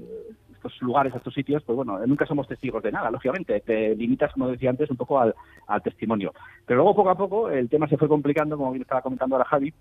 estos 0.68 0.80
lugares, 0.82 1.12
a 1.14 1.18
estos 1.18 1.34
sitios, 1.34 1.62
pues 1.62 1.76
bueno, 1.76 1.98
nunca 2.06 2.26
somos 2.26 2.46
testigos 2.46 2.82
de 2.82 2.92
nada, 2.92 3.10
lógicamente. 3.10 3.60
Te 3.60 3.94
limitas, 3.96 4.32
como 4.32 4.48
decía 4.48 4.70
antes, 4.70 4.90
un 4.90 4.96
poco 4.96 5.18
al, 5.18 5.34
al 5.66 5.82
testimonio. 5.82 6.32
Pero 6.66 6.78
luego, 6.78 6.96
poco 6.96 7.10
a 7.10 7.16
poco, 7.16 7.50
el 7.50 7.68
tema 7.68 7.88
se 7.88 7.96
fue 7.96 8.08
complicando, 8.08 8.56
como 8.56 8.70
bien 8.72 8.82
estaba 8.82 9.02
comentando 9.02 9.36
ahora 9.36 9.48
Javi, 9.48 9.72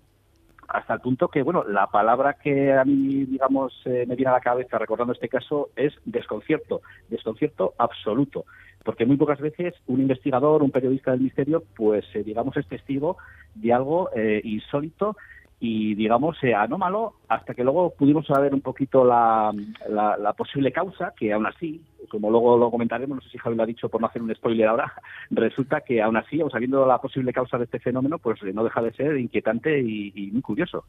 hasta 0.68 0.94
el 0.94 1.00
punto 1.00 1.28
que, 1.28 1.42
bueno, 1.42 1.64
la 1.64 1.86
palabra 1.86 2.34
que 2.34 2.72
a 2.72 2.84
mí, 2.84 3.24
digamos, 3.26 3.74
eh, 3.84 4.06
me 4.08 4.16
viene 4.16 4.30
a 4.30 4.34
la 4.34 4.40
cabeza 4.40 4.78
recordando 4.78 5.12
este 5.12 5.28
caso 5.28 5.68
es 5.76 5.92
desconcierto, 6.04 6.80
desconcierto 7.08 7.74
absoluto, 7.78 8.46
porque 8.82 9.04
muy 9.04 9.16
pocas 9.16 9.40
veces 9.40 9.74
un 9.86 10.00
investigador, 10.00 10.62
un 10.62 10.70
periodista 10.70 11.10
del 11.10 11.20
misterio, 11.20 11.62
pues, 11.76 12.04
eh, 12.14 12.22
digamos, 12.22 12.56
es 12.56 12.66
testigo 12.66 13.18
de 13.54 13.72
algo 13.72 14.10
eh, 14.14 14.40
insólito 14.44 15.16
y 15.64 15.94
digamos 15.94 16.36
eh, 16.42 16.54
anómalo 16.54 17.14
hasta 17.28 17.54
que 17.54 17.62
luego 17.62 17.94
pudimos 17.96 18.26
saber 18.26 18.52
un 18.52 18.62
poquito 18.62 19.04
la, 19.04 19.54
la, 19.88 20.32
posible 20.32 20.72
causa 20.72 21.14
que 21.16 21.32
aún 21.32 21.46
así 21.46 21.80
como 22.08 22.32
luego 22.32 22.58
lo 22.58 22.68
comentaremos 22.68 23.14
no 23.14 23.22
sé 23.22 23.28
si 23.28 23.38
Javi 23.38 23.54
lo 23.54 23.62
ha 23.62 23.66
dicho 23.66 23.88
por 23.88 24.00
no 24.00 24.08
hacer 24.08 24.22
un 24.22 24.34
spoiler 24.34 24.66
ahora 24.66 24.92
resulta 25.30 25.82
que 25.82 26.02
aún 26.02 26.16
así 26.16 26.40
aún 26.40 26.50
sabiendo 26.50 26.84
la 26.84 26.98
posible 26.98 27.32
causa 27.32 27.58
de 27.58 27.64
este 27.64 27.78
fenómeno 27.78 28.18
pues 28.18 28.42
no 28.42 28.64
deja 28.64 28.82
de 28.82 28.92
ser 28.92 29.16
inquietante 29.16 29.78
y, 29.80 30.30
muy 30.32 30.42
curioso. 30.42 30.84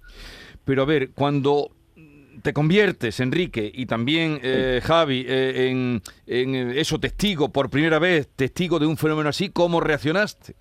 Pero 0.65 0.82
a 0.82 0.86
ver 0.86 1.12
cuando 1.13 1.70
te 2.42 2.51
conviertes, 2.51 3.20
Enrique, 3.20 3.72
y 3.72 3.86
también 3.86 4.39
eh, 4.42 4.82
Javi, 4.84 5.24
eh, 5.27 5.70
en, 5.70 6.01
en 6.25 6.72
eso 6.72 7.00
testigo, 7.00 7.51
por 7.51 7.70
primera 7.70 8.00
vez, 8.00 8.27
testigo 8.36 8.80
de 8.80 8.88
un 8.88 8.98
fenómeno 8.98 9.30
así, 9.30 9.50
¿cómo 9.50 9.80
reaccionaste? 9.80 10.56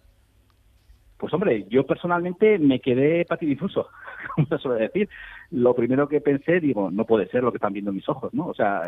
Pues 1.23 1.33
hombre, 1.35 1.67
yo 1.71 1.87
personalmente 1.87 2.59
me 2.59 2.81
quedé 2.81 3.25
patidifuso, 3.25 3.87
como 4.35 4.47
se 4.47 4.59
suele 4.59 4.83
decir. 4.83 5.09
Lo 5.51 5.75
primero 5.75 6.09
que 6.09 6.21
pensé, 6.21 6.61
digo, 6.61 6.91
no 6.91 7.05
puede 7.05 7.27
ser 7.29 7.43
lo 7.43 7.53
que 7.53 7.59
están 7.59 7.73
viendo 7.73 7.93
mis 7.93 8.09
ojos, 8.09 8.33
¿no? 8.33 8.47
O 8.47 8.55
sea, 8.55 8.83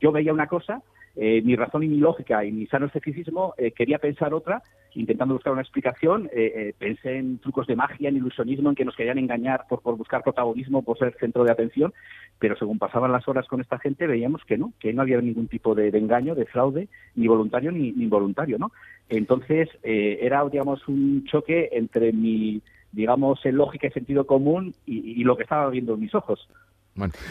yo 0.00 0.12
veía 0.12 0.32
una 0.32 0.46
cosa, 0.46 0.82
eh, 1.16 1.42
mi 1.42 1.56
razón 1.56 1.82
y 1.82 1.88
mi 1.88 1.96
lógica 1.96 2.44
y 2.44 2.52
mi 2.52 2.66
sano 2.66 2.86
escepticismo 2.86 3.54
eh, 3.58 3.72
quería 3.72 3.98
pensar 3.98 4.32
otra, 4.32 4.62
intentando 4.94 5.34
buscar 5.34 5.52
una 5.52 5.62
explicación. 5.62 6.30
Eh, 6.32 6.72
pensé 6.78 7.16
en 7.16 7.38
trucos 7.38 7.66
de 7.66 7.74
magia, 7.74 8.08
en 8.08 8.16
ilusionismo, 8.16 8.68
en 8.68 8.76
que 8.76 8.84
nos 8.84 8.94
querían 8.94 9.18
engañar 9.18 9.64
por, 9.68 9.82
por 9.82 9.96
buscar 9.96 10.22
protagonismo, 10.22 10.82
por 10.82 10.98
ser 10.98 11.16
centro 11.18 11.42
de 11.42 11.50
atención, 11.50 11.92
pero 12.38 12.56
según 12.56 12.78
pasaban 12.78 13.10
las 13.10 13.26
horas 13.26 13.48
con 13.48 13.60
esta 13.60 13.78
gente 13.78 14.06
veíamos 14.06 14.44
que 14.44 14.56
no, 14.56 14.72
que 14.78 14.92
no 14.92 15.02
había 15.02 15.20
ningún 15.20 15.48
tipo 15.48 15.74
de, 15.74 15.88
engaño, 15.88 16.36
de 16.36 16.46
fraude, 16.46 16.88
ni 17.16 17.26
voluntario 17.26 17.72
ni, 17.72 17.90
ni 17.90 18.04
involuntario, 18.04 18.58
¿no? 18.58 18.70
Entonces, 19.08 19.68
era, 19.82 20.44
digamos, 20.48 20.86
un 20.86 21.24
choque 21.24 21.70
entre 21.72 22.12
mi, 22.12 22.60
digamos, 22.92 23.44
lógica 23.44 23.86
y 23.86 23.90
sentido 23.90 24.26
común 24.26 24.74
y, 24.86 25.20
y, 25.20 25.24
lo 25.24 25.36
que 25.36 25.42
estaba 25.42 25.68
viendo 25.70 25.94
en 25.94 26.00
mis 26.00 26.14
ojos. 26.14 26.48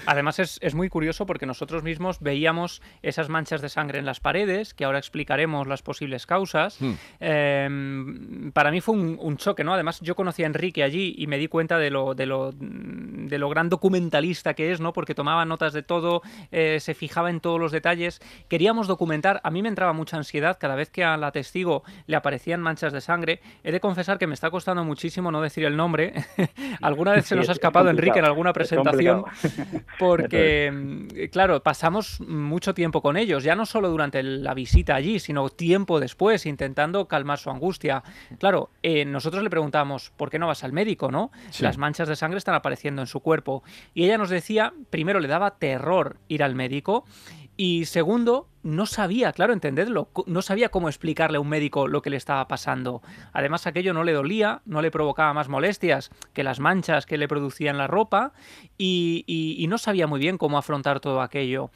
Además 0.06 0.40
es, 0.40 0.76
muy 0.76 0.90
curioso 0.90 1.26
porque 1.26 1.46
nosotros 1.46 1.84
mismos 1.84 2.20
veíamos 2.20 2.82
esas 3.02 3.30
manchas 3.30 3.62
de 3.62 3.70
sangre 3.70 4.00
en 4.00 4.06
las 4.06 4.20
paredes, 4.20 4.74
que 4.74 4.86
ahora 4.86 5.00
explicaremos 5.00 5.68
las 5.68 5.82
posibles 5.82 6.26
causas. 6.26 6.80
Hmm. 6.82 6.94
Em, 7.20 8.52
para 8.52 8.72
mí 8.72 8.82
fue 8.82 8.96
un, 8.96 9.38
choque, 9.38 9.64
¿no? 9.64 9.74
Además 9.74 10.00
yo 10.02 10.16
conocí 10.16 10.44
a 10.44 10.48
Enrique 10.48 10.84
allí 10.84 11.14
y 11.18 11.28
me 11.28 11.38
di 11.38 11.48
cuenta 11.48 11.78
de 11.78 11.92
lo, 11.92 12.16
de 12.16 12.26
lo, 12.26 12.52
de 12.52 13.38
lo 13.38 13.50
gran 13.50 13.70
documentalista 13.70 14.54
que 14.54 14.72
es, 14.72 14.80
¿no? 14.80 14.94
Porque 14.94 15.14
tomaba 15.14 15.46
notas 15.46 15.74
de 15.74 15.84
todo, 15.84 16.22
eh, 16.52 16.80
se 16.80 16.94
fijaba 16.94 17.30
en 17.30 17.40
todos 17.40 17.60
los 17.60 17.72
detalles. 17.72 18.20
Queríamos 18.50 18.88
documentar, 18.88 19.42
a 19.44 19.52
mí 19.52 19.62
me 19.62 19.70
entraba 19.70 19.94
mucha 19.94 20.18
ansiedad 20.18 20.58
cada 20.60 20.76
vez 20.76 20.90
que 20.90 21.04
a 21.04 21.18
la 21.18 21.32
testigo 21.32 21.84
le 22.08 22.16
aparecían 22.16 22.62
manchas 22.62 22.94
de 22.94 23.02
sangre. 23.02 23.42
He 23.64 23.72
de 23.72 23.80
confesar 23.80 24.18
que 24.18 24.28
me 24.28 24.34
está 24.34 24.50
costando 24.50 24.84
muchísimo 24.84 25.32
no 25.32 25.42
decir 25.42 25.66
el 25.66 25.76
nombre. 25.76 26.14
alguna 26.82 27.12
vez 27.12 27.26
se 27.26 27.36
nos 27.36 27.50
ha 27.50 27.52
escapado 27.52 27.90
Enrique 27.90 28.20
en 28.20 28.26
alguna 28.26 28.54
presentación. 28.54 29.26
porque, 30.00 30.72
mm, 30.72 31.30
claro, 31.32 31.62
pasamos 31.62 32.20
mucho 32.22 32.74
tiempo 32.74 33.02
con 33.02 33.18
ellos, 33.18 33.44
ya 33.44 33.56
no 33.56 33.66
solo 33.66 33.90
durante 33.90 34.24
la 34.24 34.54
visita 34.54 34.96
allí, 34.96 35.20
sino 35.20 35.50
tiempo 35.50 36.00
después, 36.00 36.46
intentando 36.46 37.08
calmar 37.08 37.40
su 37.40 37.50
angustia. 37.50 38.04
Claro, 38.40 38.70
eh, 38.84 39.06
nosotros 39.06 39.44
le 39.44 39.50
preguntamos, 39.50 40.12
¿por 40.16 40.30
qué 40.30 40.40
no 40.40 40.48
vas 40.48 40.64
al 40.64 40.74
médico, 40.74 41.12
no? 41.12 41.32
Las 41.60 41.78
manchas 41.78 42.08
de 42.08 42.16
sangre 42.16 42.38
están 42.38 42.56
apareciendo 42.56 43.02
en 43.02 43.08
su 43.08 43.20
cuerpo. 43.20 43.64
Y 43.94 44.06
ella 44.06 44.18
nos 44.18 44.30
decía, 44.30 44.74
primero 44.90 45.20
le 45.20 45.28
daba 45.28 45.56
terror 45.58 46.18
ir 46.28 46.44
al 46.44 46.56
médico 46.56 47.06
y 47.58 47.86
segundo, 47.86 48.48
no 48.62 48.86
sabía, 48.86 49.32
claro, 49.34 49.52
entendedlo, 49.52 50.10
no 50.28 50.44
sabía 50.44 50.70
cómo 50.70 50.90
explicarle 50.90 51.38
a 51.38 51.40
un 51.40 51.50
médico 51.50 51.88
lo 51.88 52.04
que 52.04 52.12
le 52.12 52.18
estaba 52.18 52.48
pasando. 52.48 53.02
Además, 53.34 53.66
aquello 53.66 53.94
no 53.94 54.04
le 54.04 54.14
dolía, 54.14 54.62
no 54.66 54.84
le 54.84 54.92
provocaba 54.92 55.34
más 55.34 55.50
molestias 55.50 56.12
que 56.34 56.44
las 56.44 56.60
manchas 56.60 57.08
que 57.08 57.18
le 57.18 57.28
producían 57.28 57.80
la 57.80 57.88
ropa 57.88 58.34
y, 58.78 59.26
y 59.28 59.66
no 59.68 59.80
sabía 59.80 60.06
muy 60.06 60.20
bien 60.20 60.38
cómo 60.38 60.60
afrontar 60.60 61.00
todo 61.00 61.22
aquello. 61.22 61.72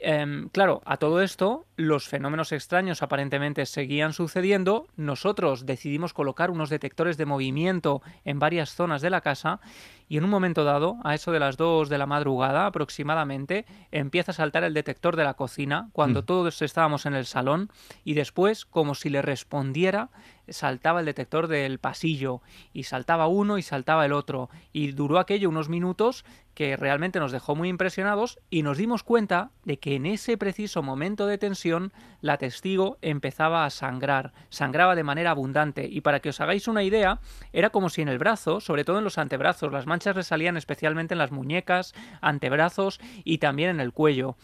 Em, 0.00 0.48
claro, 0.50 0.80
a 0.84 0.96
todo 0.96 1.22
esto, 1.22 1.66
los 1.76 2.06
fenómenos 2.06 2.52
extraños 2.52 3.02
aparentemente 3.02 3.66
seguían 3.66 4.12
sucediendo. 4.12 4.86
Nosotros 4.96 5.66
decidimos 5.66 6.14
colocar 6.14 6.50
unos 6.50 6.70
detectores 6.70 7.16
de 7.16 7.26
movimiento 7.26 8.00
en 8.24 8.38
varias 8.38 8.74
zonas 8.74 9.02
de 9.02 9.10
la 9.10 9.20
casa 9.20 9.60
y 10.08 10.16
en 10.16 10.24
un 10.24 10.30
momento 10.30 10.64
dado, 10.64 10.98
a 11.04 11.14
eso 11.14 11.32
de 11.32 11.40
las 11.40 11.56
2 11.56 11.88
de 11.88 11.98
la 11.98 12.06
madrugada 12.06 12.66
aproximadamente, 12.66 13.66
empieza 13.90 14.30
a 14.30 14.34
saltar 14.34 14.64
el 14.64 14.72
detector 14.72 15.16
de 15.16 15.24
la 15.24 15.34
cocina 15.34 15.90
cuando 15.92 16.22
mm. 16.22 16.24
todos 16.24 16.62
estábamos 16.62 17.04
en 17.04 17.14
el 17.14 17.26
salón 17.26 17.70
y 18.04 18.14
después, 18.14 18.64
como 18.64 18.94
si 18.94 19.10
le 19.10 19.20
respondiera, 19.20 20.10
saltaba 20.50 21.00
el 21.00 21.06
detector 21.06 21.48
del 21.48 21.78
pasillo 21.78 22.42
y 22.72 22.84
saltaba 22.84 23.28
uno 23.28 23.58
y 23.58 23.62
saltaba 23.62 24.04
el 24.04 24.12
otro. 24.12 24.50
Y 24.72 24.92
duró 24.92 25.18
aquello 25.18 25.48
unos 25.48 25.68
minutos 25.68 26.24
que 26.58 26.76
realmente 26.76 27.20
nos 27.20 27.30
dejó 27.30 27.54
muy 27.54 27.68
impresionados 27.68 28.40
y 28.50 28.62
nos 28.62 28.78
dimos 28.78 29.04
cuenta 29.04 29.52
de 29.64 29.78
que 29.78 29.94
en 29.94 30.06
ese 30.06 30.36
preciso 30.36 30.82
momento 30.82 31.26
de 31.26 31.38
tensión 31.38 31.92
la 32.20 32.36
testigo 32.36 32.98
empezaba 33.00 33.64
a 33.64 33.70
sangrar, 33.70 34.32
sangraba 34.48 34.96
de 34.96 35.04
manera 35.04 35.30
abundante. 35.30 35.86
Y 35.88 36.00
para 36.00 36.18
que 36.18 36.30
os 36.30 36.40
hagáis 36.40 36.66
una 36.66 36.82
idea, 36.82 37.20
era 37.52 37.70
como 37.70 37.90
si 37.90 38.02
en 38.02 38.08
el 38.08 38.18
brazo, 38.18 38.60
sobre 38.60 38.84
todo 38.84 38.98
en 38.98 39.04
los 39.04 39.18
antebrazos, 39.18 39.72
las 39.72 39.86
manchas 39.86 40.16
resalían 40.16 40.56
especialmente 40.56 41.14
en 41.14 41.18
las 41.18 41.30
muñecas, 41.30 41.94
antebrazos 42.20 42.98
y 43.22 43.38
también 43.38 43.70
en 43.70 43.80
el 43.80 43.92
cuello. 43.92 44.36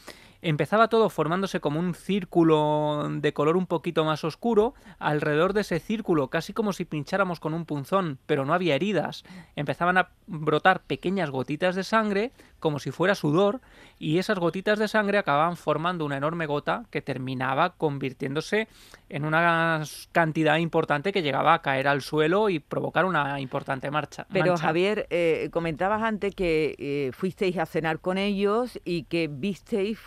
Empezaba 0.46 0.88
todo 0.88 1.08
formándose 1.08 1.60
como 1.60 1.80
un 1.80 1.94
círculo 1.94 3.08
de 3.10 3.32
color 3.32 3.56
un 3.56 3.66
poquito 3.66 4.04
más 4.04 4.24
oscuro, 4.24 4.74
alrededor 4.98 5.54
de 5.54 5.62
ese 5.62 5.80
círculo, 5.80 6.28
casi 6.28 6.52
como 6.52 6.74
si 6.74 6.84
pincháramos 6.84 7.40
con 7.40 7.54
un 7.54 7.64
punzón, 7.64 8.18
pero 8.26 8.44
no 8.44 8.52
había 8.52 8.74
heridas. 8.74 9.24
Empezaban 9.56 9.96
a 9.96 10.10
brotar 10.26 10.82
pequeñas 10.82 11.30
gotitas 11.30 11.74
de 11.76 11.82
sangre, 11.82 12.30
como 12.60 12.78
si 12.78 12.90
fuera 12.90 13.14
sudor, 13.14 13.62
y 13.98 14.18
esas 14.18 14.38
gotitas 14.38 14.78
de 14.78 14.86
sangre 14.86 15.16
acababan 15.16 15.56
formando 15.56 16.04
una 16.04 16.18
enorme 16.18 16.44
gota 16.44 16.84
que 16.90 17.00
terminaba 17.00 17.70
convirtiéndose 17.70 18.68
en 19.08 19.24
una 19.24 19.82
cantidad 20.12 20.58
importante 20.58 21.12
que 21.12 21.22
llegaba 21.22 21.54
a 21.54 21.62
caer 21.62 21.88
al 21.88 22.02
suelo 22.02 22.50
y 22.50 22.58
provocar 22.58 23.06
una 23.06 23.40
importante 23.40 23.90
marcha. 23.90 24.26
Pero 24.32 24.56
Javier, 24.56 25.06
eh, 25.08 25.48
comentabas 25.52 26.02
antes 26.02 26.34
que 26.34 26.74
eh, 26.78 27.12
fuisteis 27.12 27.56
a 27.56 27.64
cenar 27.64 28.00
con 28.00 28.18
ellos 28.18 28.78
y 28.84 29.04
que 29.04 29.28
visteis, 29.28 29.98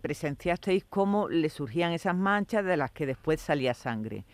presenciasteis 0.00 0.84
cómo 0.88 1.28
le 1.28 1.48
surgían 1.48 1.92
esas 1.92 2.14
manchas 2.14 2.64
de 2.64 2.76
las 2.76 2.90
que 2.90 3.06
después 3.06 3.40
salía 3.40 3.74
sangre. 3.74 4.24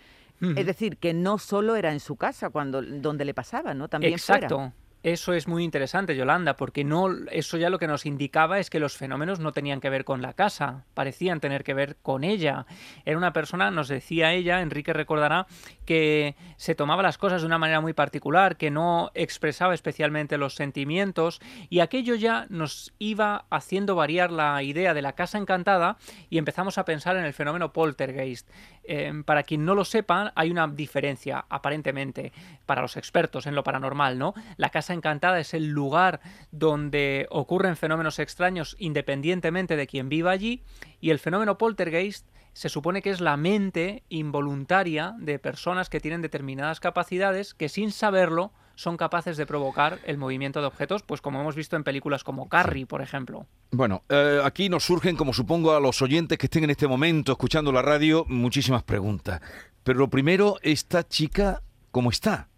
Es 0.57 0.67
decir, 0.67 0.97
que 0.97 1.15
no 1.15 1.39
solo 1.39 1.77
era 1.77 1.93
en 1.93 2.01
su 2.01 2.17
casa 2.17 2.51
cuando 2.51 2.83
donde 2.83 3.25
le 3.25 3.33
pasaba, 3.33 3.75
¿no? 3.75 3.87
También 3.87 4.15
Exacto. 4.15 4.73
Eso 5.03 5.33
es 5.33 5.49
muy 5.49 5.65
interesante, 5.65 6.15
Yolanda, 6.15 6.57
porque 6.57 6.85
no, 6.85 7.09
eso 7.33 7.57
ya 7.57 7.71
lo 7.71 7.81
que 7.81 7.89
nos 7.89 8.07
indicaba 8.07 8.61
es 8.61 8.71
que 8.71 8.79
los 8.79 8.97
fenómenos 8.97 9.41
no 9.41 9.51
tenían 9.51 9.81
que 9.81 9.91
ver 9.91 10.05
con 10.05 10.23
la 10.23 10.33
casa, 10.33 10.85
parecían 10.95 11.41
tener 11.41 11.65
que 11.65 11.75
ver 11.75 11.97
con 12.03 12.23
ella. 12.23 12.67
Era 13.05 13.19
una 13.19 13.33
persona, 13.33 13.73
nos 13.73 13.89
decía 13.89 14.33
ella, 14.33 14.61
Enrique 14.61 14.93
recordará, 14.93 15.49
que 15.87 16.37
se 16.57 16.77
tomaba 16.77 17.03
las 17.03 17.19
cosas 17.19 17.43
de 17.43 17.49
una 17.49 17.59
manera 17.59 17.81
muy 17.81 17.95
particular, 17.95 18.57
que 18.57 18.71
no 18.71 19.11
expresaba 19.15 19.75
especialmente 19.75 20.39
los 20.39 20.55
sentimientos, 20.55 21.41
y 21.69 21.81
aquello 21.81 22.15
ya 22.15 22.47
nos 22.49 22.95
iba 23.01 23.47
haciendo 23.51 23.97
variar 23.97 24.31
la 24.31 24.63
idea 24.63 24.95
de 24.95 25.03
la 25.03 25.15
casa 25.15 25.37
encantada 25.37 25.97
y 26.31 26.39
empezamos 26.39 26.79
a 26.79 26.85
pensar 26.85 27.17
en 27.17 27.25
el 27.25 27.33
fenómeno 27.33 27.73
poltergeist. 27.73 28.49
Em, 28.85 29.23
para 29.23 29.45
quien 29.45 29.65
no 29.65 29.75
lo 29.75 29.85
sepa, 29.85 30.33
hay 30.35 30.51
una 30.51 30.67
diferencia, 30.67 31.45
aparentemente, 31.49 32.33
para 32.67 32.83
los 32.83 32.97
expertos 32.97 33.47
en 33.47 33.55
lo 33.55 33.63
paranormal, 33.63 34.19
¿no? 34.19 34.35
La 34.57 34.71
casa 34.71 34.93
encantada 34.93 35.39
es 35.39 35.55
el 35.55 35.69
lugar 35.69 36.21
donde 36.51 37.27
ocurren 37.31 37.77
fenómenos 37.77 38.19
extraños 38.19 38.75
independientemente 38.81 39.77
de 39.77 39.87
quien 39.87 40.09
viva 40.09 40.33
allí, 40.33 40.65
y 41.01 41.11
el 41.11 41.21
fenómeno 41.21 41.59
poltergeist 41.59 42.27
se 42.55 42.69
supone 42.69 43.03
que 43.03 43.11
es 43.11 43.21
la 43.21 43.37
mente 43.37 44.03
involuntaria 44.09 45.15
de 45.19 45.39
personas 45.39 45.89
que 45.89 46.01
tienen 46.01 46.21
determinadas 46.21 46.81
capacidades 46.81 47.55
que 47.55 47.69
sin 47.69 47.93
saberlo 47.93 48.53
son 48.75 48.97
capaces 48.97 49.37
de 49.37 49.47
provocar 49.47 49.99
el 50.05 50.19
movimiento 50.19 50.61
de 50.61 50.67
objetos, 50.67 51.03
pues 51.03 51.21
como 51.21 51.41
hemos 51.41 51.57
visto 51.57 51.77
en 51.77 51.85
películas 51.85 52.25
como 52.25 52.49
Carrie, 52.49 52.87
por 52.87 53.03
ejemplo. 53.03 53.47
Bueno, 53.71 54.03
eh, 54.09 54.41
aquí 54.45 54.69
nos 54.69 54.85
surgen, 54.85 55.17
como 55.17 55.33
supongo 55.33 55.73
a 55.73 55.81
los 55.81 56.03
oyentes 56.03 56.39
que 56.39 56.47
estén 56.47 56.65
en 56.65 56.71
este 56.71 56.89
momento 56.89 57.33
escuchando 57.33 57.73
la 57.73 57.83
radio, 57.83 58.25
muchísimas 58.29 58.83
preguntas. 58.83 59.41
Pero 59.85 59.99
lo 59.99 60.09
primero, 60.09 60.57
esta 60.63 61.07
chica, 61.07 61.63
¿cómo 61.91 62.11
está? 62.11 62.49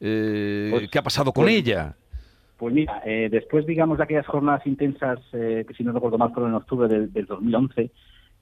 Eh, 0.00 0.68
pues, 0.70 0.90
¿Qué 0.90 0.98
ha 0.98 1.02
pasado 1.02 1.32
con 1.32 1.44
pues, 1.44 1.56
ella? 1.56 1.94
Pues 2.56 2.74
mira, 2.74 3.02
eh, 3.04 3.28
después, 3.30 3.66
digamos, 3.66 3.98
de 3.98 4.04
aquellas 4.04 4.26
jornadas 4.26 4.66
intensas, 4.66 5.18
que 5.30 5.66
si 5.76 5.82
no 5.82 5.92
recuerdo 5.92 6.18
mal 6.18 6.32
fueron 6.32 6.50
en 6.50 6.56
octubre 6.56 6.88
del, 6.88 7.12
del 7.12 7.26
2011, 7.26 7.90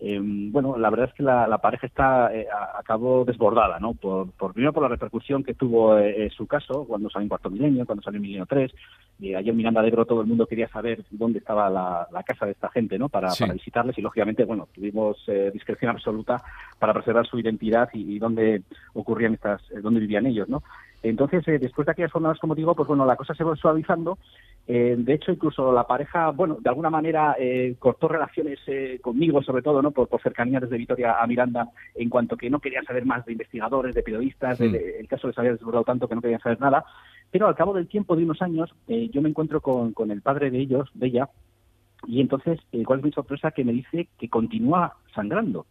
Em, 0.05 0.51
bueno, 0.51 0.77
la 0.77 0.91
verdad 0.91 1.11
es 1.11 1.15
que 1.15 1.23
la, 1.23 1.59
pareja 1.59 1.87
está 1.87 2.35
eh, 2.35 2.49
acabó 2.77 3.25
desbordada, 3.25 3.79
¿no? 3.79 3.95
Por, 3.95 4.33
primero 4.53 4.73
por 4.73 4.83
la 4.83 4.89
repercusión 4.89 5.45
que 5.45 5.55
tuvo 5.55 5.97
eh, 5.97 6.29
su 6.37 6.49
caso 6.49 6.85
cuando 6.89 7.09
salió 7.09 7.23
en 7.23 7.29
Cuarto 7.29 7.51
Milenio, 7.51 7.87
cuando 7.87 8.03
salió 8.03 8.17
en 8.17 8.23
Milenio 8.23 8.47
3. 8.47 8.73
Y 9.21 9.35
ayer 9.37 9.51
en 9.51 9.57
Miranda 9.57 9.81
de 9.81 9.89
Ebro 9.89 10.05
todo 10.05 10.23
el 10.23 10.27
mundo 10.27 10.49
quería 10.49 10.67
saber 10.67 11.05
dónde 11.11 11.39
estaba 11.39 11.71
la, 11.71 12.23
casa 12.25 12.47
de 12.47 12.53
esta 12.53 12.69
gente, 12.71 12.99
¿no? 12.99 13.09
Para, 13.09 13.29
visitarles 13.53 13.97
y 13.97 14.03
lógicamente, 14.03 14.45
bueno, 14.45 14.67
tuvimos 14.75 15.23
eh, 15.29 15.53
discreción 15.55 15.93
absoluta 15.93 16.43
para 16.81 16.93
preservar 16.93 17.25
su 17.29 17.39
identidad 17.39 17.89
y, 17.93 18.17
y 18.17 18.19
dónde 18.19 18.63
ocurrían 18.95 19.35
estas, 19.35 19.63
dónde 19.83 20.01
vivían 20.01 20.27
ellos, 20.27 20.49
¿no? 20.49 20.65
Entonces, 21.03 21.45
después 21.61 21.87
de 21.87 21.93
aquellas 21.93 22.13
jornadas, 22.13 22.39
como 22.39 22.55
digo, 22.55 22.75
pues 22.75 22.87
bueno, 22.87 23.05
la 23.05 23.17
cosa 23.17 23.35
se 23.35 23.43
va 23.43 23.57
suavizando 23.57 24.19
eh, 24.67 24.95
de 24.97 25.15
hecho, 25.15 25.33
incluso 25.33 25.73
la 25.73 25.87
pareja, 25.87 26.31
bueno, 26.31 26.57
de 26.61 26.69
alguna 26.69 26.89
manera 26.89 27.35
eh, 27.39 27.75
cortó 27.79 28.07
relaciones 28.07 28.61
eh, 28.67 29.01
conmigo, 29.03 29.43
sobre 29.43 29.63
todo, 29.63 29.83
¿no? 29.83 29.91
Por, 29.91 30.09
cercanía 30.23 30.61
desde 30.61 30.79
Vitoria 30.79 31.21
a 31.21 31.27
Miranda, 31.27 31.69
en 31.95 32.09
cuanto 32.09 32.37
que 32.37 32.49
no 32.49 32.61
quería 32.61 32.83
saber 32.83 33.05
más 33.05 33.25
de 33.27 33.33
investigadores, 33.33 33.95
de 33.95 34.03
periodistas, 34.03 34.61
hmm. 34.61 34.75
el 34.75 35.09
caso 35.09 35.27
les 35.27 35.39
había 35.39 35.53
desbordado 35.53 35.85
tanto 35.85 36.09
que 36.09 36.15
no 36.15 36.21
querían 36.21 36.41
saber 36.41 36.61
nada. 36.61 36.85
Pero 37.31 37.49
al 37.49 37.57
cabo 37.57 37.75
del 37.75 37.89
tiempo 37.89 38.15
de 38.15 38.25
unos 38.25 38.43
años, 38.43 38.73
yo 38.87 39.23
me 39.23 39.31
encuentro 39.31 39.61
con, 39.61 39.93
con 39.93 40.11
el 40.11 40.21
padre 40.21 40.51
de 40.51 40.59
ellos, 40.59 40.91
de 40.95 41.07
ella, 41.07 41.29
Y 42.07 42.21
entonces, 42.21 42.61
eh, 42.73 42.85
¿cuál 42.85 43.01
es 43.01 43.05
mi 43.07 43.13
sorpresa? 43.13 43.51
Que 43.51 43.65
me 43.65 43.73
dice 43.73 44.09
que 44.19 44.29
continúa 44.29 44.97
sangrando. 45.15 45.67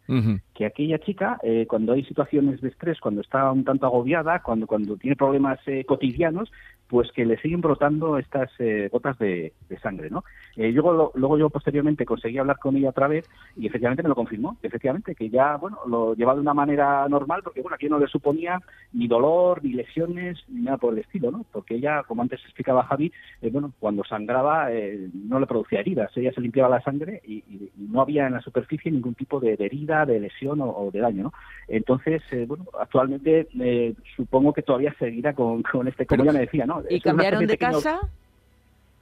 Que 0.54 0.66
aquella 0.66 1.00
chica, 1.00 1.40
eh, 1.44 1.66
cuando 1.68 1.94
hay 1.94 2.04
situaciones 2.04 2.62
de 2.62 2.70
estrés, 2.70 3.00
cuando 3.00 3.22
está 3.22 3.52
un 3.52 3.64
tanto 3.64 3.86
agobiada, 3.86 4.42
cuando, 4.42 4.68
cuando 4.68 4.98
tiene 4.98 5.16
problemas 5.16 5.60
eh, 5.68 5.86
cotidianos, 5.86 6.52
pues 6.88 7.10
que 7.14 7.26
le 7.26 7.38
siguen 7.38 7.62
brotando 7.62 8.18
estas 8.18 8.52
eh, 8.60 8.90
gotas 8.92 9.18
de, 9.18 9.54
sangre, 9.82 10.10
¿no? 10.10 10.24
luego, 10.58 11.12
luego 11.16 11.38
yo 11.38 11.50
posteriormente 11.50 12.06
conseguí 12.06 12.38
hablar 12.38 12.60
con 12.60 12.76
ella 12.76 12.90
otra 12.90 13.08
vez 13.08 13.28
y 13.56 13.66
efectivamente 13.66 14.04
me 14.04 14.10
lo 14.10 14.16
confirmó, 14.16 14.58
efectivamente, 14.62 15.16
que 15.16 15.30
ya, 15.30 15.56
bueno, 15.56 15.80
lo 15.88 16.14
lleva 16.14 16.36
de 16.36 16.42
una 16.42 16.54
manera 16.54 17.08
normal, 17.08 17.42
porque, 17.44 17.62
bueno, 17.62 17.76
aquí 17.76 17.88
no 17.88 17.98
le 17.98 18.08
suponía 18.08 18.60
ni 18.92 19.08
dolor, 19.08 19.64
ni 19.64 19.72
lesiones, 19.72 20.38
ni 20.50 20.64
nada 20.64 20.78
por 20.78 20.94
el 20.94 21.00
estilo, 21.00 21.32
¿no? 21.32 21.46
Porque 21.52 21.76
ella, 21.76 22.04
como 22.04 22.22
antes 22.22 22.42
explicaba 22.44 22.84
Javi, 22.84 23.12
bueno, 23.52 23.72
cuando 23.80 24.04
sangraba 24.04 24.68
no 25.14 25.40
le 25.40 25.48
producía 25.48 25.80
heridas, 25.80 26.12
ella 26.18 26.34
se 26.34 26.42
limpiaba 26.42 26.70
la 26.70 26.84
sangre 26.84 27.22
y 27.26 27.42
no 27.78 28.02
había 28.02 28.28
en 28.28 28.34
la 28.34 28.42
superficie 28.42 28.92
ningún 28.92 29.16
tipo 29.16 29.31
de, 29.40 29.54
herida, 29.54 30.06
de 30.06 30.20
lesión 30.20 30.60
o, 30.62 30.90
de 30.92 31.00
daño, 31.00 31.24
¿no? 31.24 31.34
Entonces, 31.68 32.22
eh, 32.32 32.46
bueno, 32.48 32.66
actualmente 32.80 33.48
eh, 33.60 33.94
supongo 34.16 34.54
que 34.54 34.62
todavía 34.62 34.94
seguirá 35.00 35.34
con, 35.34 35.64
con 35.72 35.88
este, 35.88 36.06
como 36.06 36.26
ya 36.26 36.34
me 36.34 36.40
decía, 36.40 36.66
¿no? 36.66 36.84
¿Y 36.90 37.00
cambiaron 37.00 37.46
de 37.48 37.58
casa? 37.58 38.02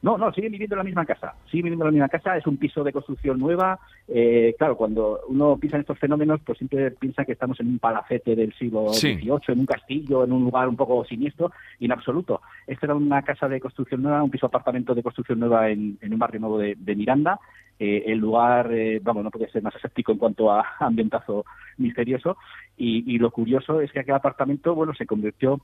No, 0.02 0.18
no, 0.18 0.32
siguen 0.32 0.54
viviendo 0.54 0.76
en 0.76 0.80
la 0.80 0.84
misma 0.86 1.06
casa. 1.06 1.34
Siguen 1.52 1.66
viviendo 1.66 1.86
en 1.86 1.90
la 1.90 1.92
misma 1.92 2.10
casa. 2.10 2.38
Es 2.38 2.48
un 2.48 2.56
piso 2.56 2.84
de 2.84 2.94
construcción 2.94 3.38
nueva. 3.38 3.80
Eh, 4.08 4.56
claro, 4.58 4.78
cuando 4.78 5.20
uno 5.28 5.58
piensa 5.58 5.76
en 5.76 5.82
estos 5.82 6.00
fenómenos, 6.00 6.40
pues 6.46 6.58
siempre 6.58 6.92
piensa 6.92 7.26
que 7.26 7.34
estamos 7.34 7.60
en 7.60 7.68
un 7.68 7.80
palacete 7.80 8.36
del 8.36 8.54
siglo 8.54 8.94
XVIII, 8.94 9.40
en 9.50 9.60
un 9.60 9.66
castillo, 9.66 10.24
en 10.24 10.32
un 10.32 10.46
lugar 10.46 10.70
un 10.70 10.78
poco 10.78 11.04
siniestro. 11.04 11.52
Y 11.80 11.86
en 11.86 11.92
absoluto. 11.92 12.42
Esta 12.66 12.86
era 12.86 12.96
una 12.96 13.22
casa 13.24 13.50
de 13.50 13.60
construcción 13.60 14.02
nueva, 14.02 14.24
un 14.24 14.32
piso 14.32 14.46
apartamento 14.46 14.96
de 14.96 15.04
construcción 15.04 15.40
nueva 15.40 15.70
en, 15.70 15.98
un 16.02 16.20
barrio 16.20 16.40
nuevo 16.40 16.58
de, 16.60 16.96
Miranda. 16.96 17.38
Eh, 17.80 18.04
el 18.08 18.20
lugar, 18.20 18.72
eh, 18.74 19.00
vamos, 19.02 19.24
no 19.24 19.32
puede 19.32 19.50
ser 19.50 19.64
más 19.64 19.76
escéptico 19.76 20.12
en 20.12 20.18
cuanto 20.18 20.52
a 20.52 20.66
ambientazo 20.80 21.46
misterioso. 21.78 22.38
Y, 22.78 23.16
y 23.16 23.18
lo 23.18 23.32
curioso 23.32 23.82
es 23.82 23.92
que 23.92 24.02
aquel 24.02 24.16
apartamento, 24.16 24.76
bueno, 24.76 24.94
se 24.94 25.06
convirtió 25.06 25.62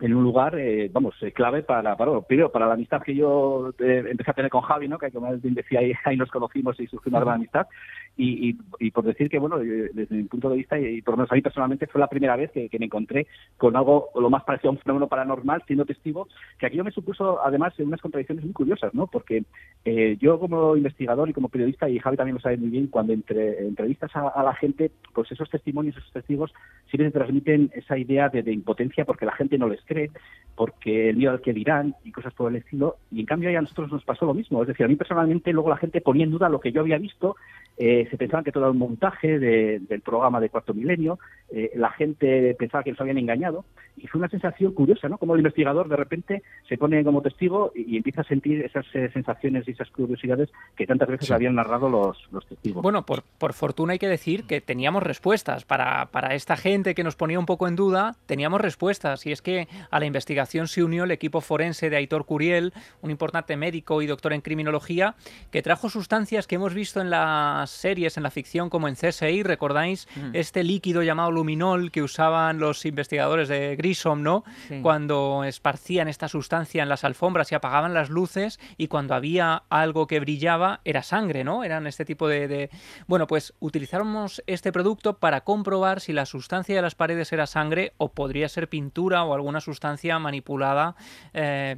en 0.00 0.14
un 0.14 0.22
lugar, 0.22 0.58
eh, 0.58 0.90
vamos, 0.92 1.14
eh, 1.22 1.32
clave 1.32 1.62
para, 1.62 1.96
para, 1.96 2.20
primero, 2.22 2.50
para 2.50 2.66
la 2.66 2.74
amistad 2.74 3.02
que 3.02 3.14
yo 3.14 3.70
eh, 3.78 4.04
empecé 4.08 4.30
a 4.30 4.34
tener 4.34 4.50
con 4.50 4.62
Javi, 4.62 4.88
¿no? 4.88 4.98
Que 4.98 5.10
como 5.10 5.34
bien 5.36 5.54
decía, 5.54 5.80
ahí, 5.80 5.92
ahí, 6.04 6.16
nos 6.16 6.30
conocimos 6.30 6.78
y 6.80 6.86
surgió 6.86 7.10
una 7.10 7.20
gran 7.20 7.36
amistad. 7.36 7.66
Y, 8.16 8.56
y, 8.80 8.90
por 8.90 9.04
decir 9.04 9.30
que, 9.30 9.38
bueno, 9.38 9.58
desde 9.58 10.16
mi 10.16 10.24
punto 10.24 10.50
de 10.50 10.56
vista, 10.56 10.76
y, 10.76 11.02
por 11.02 11.12
lo 11.12 11.18
menos 11.18 11.30
a 11.30 11.36
mí 11.36 11.40
personalmente, 11.40 11.86
fue 11.86 12.00
la 12.00 12.08
primera 12.08 12.34
vez 12.34 12.50
que, 12.50 12.68
me 12.78 12.86
encontré 12.86 13.28
con 13.56 13.76
algo 13.76 14.08
lo 14.16 14.28
más 14.28 14.42
parecido 14.42 14.70
a 14.70 14.72
un 14.72 14.78
fenómeno 14.78 15.06
paranormal, 15.06 15.62
siendo 15.66 15.84
testigo, 15.84 16.26
que 16.58 16.66
aquello 16.66 16.82
me 16.82 16.90
supuso, 16.90 17.40
además, 17.44 17.78
unas 17.78 18.00
contradicciones 18.00 18.44
muy 18.44 18.52
curiosas, 18.52 18.92
¿no? 18.92 19.06
Porque 19.06 19.44
yo 20.20 20.40
como 20.40 20.76
investigador 20.76 21.28
y 21.28 21.32
como 21.32 21.48
periodista, 21.48 21.88
y 21.88 22.00
Javi 22.00 22.16
también 22.16 22.34
lo 22.34 22.40
sabe 22.40 22.56
muy 22.56 22.70
bien, 22.70 22.88
cuando 22.88 23.12
entre, 23.12 23.66
entrevistas 23.66 24.10
a, 24.14 24.42
la 24.42 24.54
gente, 24.54 24.90
pues 25.14 25.30
esos 25.30 25.48
testimonios, 25.48 25.96
esos 25.96 26.12
testigos, 26.12 26.52
siempre 26.90 27.12
transmiten 27.12 27.70
esa 27.74 27.96
idea 27.96 28.28
de, 28.28 28.42
de 28.42 28.52
impotencia 28.52 29.04
porque 29.04 29.26
la 29.26 29.32
gente 29.36 29.58
no 29.58 29.68
les 29.68 29.80
cree, 29.88 30.10
porque 30.58 31.10
el 31.10 31.16
miedo 31.16 31.30
al 31.30 31.40
que 31.40 31.52
dirán 31.52 31.94
y 32.04 32.10
cosas 32.10 32.34
por 32.34 32.50
el 32.50 32.56
estilo. 32.56 32.96
Y 33.12 33.20
en 33.20 33.26
cambio 33.26 33.56
a 33.56 33.62
nosotros 33.62 33.92
nos 33.92 34.04
pasó 34.04 34.26
lo 34.26 34.34
mismo. 34.34 34.60
Es 34.60 34.68
decir, 34.68 34.84
a 34.84 34.88
mí 34.88 34.96
personalmente 34.96 35.52
luego 35.52 35.70
la 35.70 35.76
gente 35.76 36.00
ponía 36.00 36.24
en 36.24 36.32
duda 36.32 36.48
lo 36.48 36.58
que 36.58 36.72
yo 36.72 36.80
había 36.80 36.98
visto, 36.98 37.36
eh, 37.80 38.08
se 38.10 38.16
pensaban 38.16 38.42
que 38.42 38.50
todo 38.50 38.64
era 38.64 38.72
un 38.72 38.78
montaje 38.78 39.38
del 39.38 40.00
programa 40.00 40.40
de 40.40 40.48
Cuarto 40.48 40.74
Milenio, 40.74 41.20
eh, 41.48 41.70
la 41.76 41.90
gente 41.92 42.56
pensaba 42.58 42.82
que 42.82 42.90
nos 42.90 43.00
habían 43.00 43.18
engañado 43.18 43.64
y 43.96 44.08
fue 44.08 44.18
una 44.18 44.28
sensación 44.28 44.72
curiosa, 44.72 45.08
¿no? 45.08 45.16
Como 45.16 45.34
el 45.34 45.40
investigador 45.40 45.88
de 45.88 45.94
repente 45.94 46.42
se 46.68 46.76
pone 46.76 47.04
como 47.04 47.22
testigo 47.22 47.70
y, 47.76 47.96
empieza 47.96 48.22
a 48.22 48.24
sentir 48.24 48.64
esas 48.64 48.84
eh, 48.94 49.10
sensaciones 49.12 49.66
y 49.68 49.72
esas 49.72 49.90
curiosidades 49.90 50.50
que 50.76 50.86
tantas 50.86 51.08
veces 51.08 51.30
habían 51.30 51.54
narrado 51.54 51.88
los, 51.88 52.28
los 52.32 52.46
testigos. 52.46 52.82
Bueno, 52.82 53.06
por, 53.06 53.22
por, 53.38 53.52
fortuna 53.52 53.92
hay 53.92 53.98
que 54.00 54.08
decir 54.08 54.44
que 54.44 54.60
teníamos 54.60 55.04
respuestas 55.04 55.64
para, 55.64 56.06
para 56.06 56.34
esta 56.34 56.56
gente 56.56 56.96
que 56.96 57.04
nos 57.04 57.14
ponía 57.14 57.38
un 57.38 57.46
poco 57.46 57.68
en 57.68 57.76
duda, 57.76 58.16
teníamos 58.26 58.60
respuestas 58.60 59.24
y 59.24 59.30
es 59.30 59.40
que 59.40 59.68
a 59.90 60.00
la 60.00 60.06
investigación 60.06 60.68
se 60.68 60.82
unió 60.82 61.04
el 61.04 61.10
equipo 61.10 61.40
forense 61.40 61.90
de 61.90 61.96
Aitor 61.96 62.24
Curiel, 62.24 62.72
un 63.00 63.10
importante 63.10 63.56
médico 63.56 64.02
y 64.02 64.06
doctor 64.06 64.32
en 64.32 64.40
criminología, 64.40 65.14
que 65.50 65.62
trajo 65.62 65.90
sustancias 65.90 66.46
que 66.46 66.56
hemos 66.56 66.74
visto 66.74 67.00
en 67.00 67.10
las 67.10 67.70
series, 67.70 68.16
en 68.16 68.22
la 68.22 68.30
ficción, 68.30 68.70
como 68.70 68.88
en 68.88 68.94
CSI, 68.94 69.42
¿recordáis? 69.42 70.08
Mm. 70.16 70.30
Este 70.34 70.64
líquido 70.64 71.02
llamado 71.02 71.30
luminol 71.30 71.90
que 71.90 72.02
usaban 72.02 72.58
los 72.58 72.84
investigadores 72.84 73.48
de 73.48 73.76
Grissom, 73.76 74.22
¿no? 74.22 74.44
Cuando 74.82 75.44
esparcían 75.44 76.08
esta 76.08 76.28
sustancia 76.28 76.82
en 76.82 76.88
las 76.88 77.04
alfombras 77.04 77.50
y 77.52 77.54
apagaban 77.54 77.94
las 77.94 78.10
luces 78.10 78.58
y 78.76 78.88
cuando 78.88 79.14
había 79.14 79.62
algo 79.68 80.06
que 80.06 80.20
brillaba 80.20 80.80
era 80.84 81.02
sangre, 81.02 81.44
¿no? 81.44 81.64
Eran 81.64 81.86
este 81.86 82.04
tipo 82.04 82.28
de... 82.28 82.48
de... 82.48 82.70
Bueno, 83.06 83.26
pues 83.26 83.54
utilizamos 83.60 84.42
este 84.46 84.72
producto 84.72 85.18
para 85.18 85.42
comprobar 85.42 86.00
si 86.00 86.12
la 86.12 86.26
sustancia 86.26 86.74
de 86.74 86.82
las 86.82 86.94
paredes 86.94 87.32
era 87.32 87.46
sangre 87.46 87.92
o 87.96 88.12
podría 88.12 88.48
ser 88.48 88.68
pintura 88.68 89.24
o 89.24 89.34
alguna 89.34 89.60
sustancia 89.60 89.67
manipulada 90.18 90.96
eh, 91.32 91.76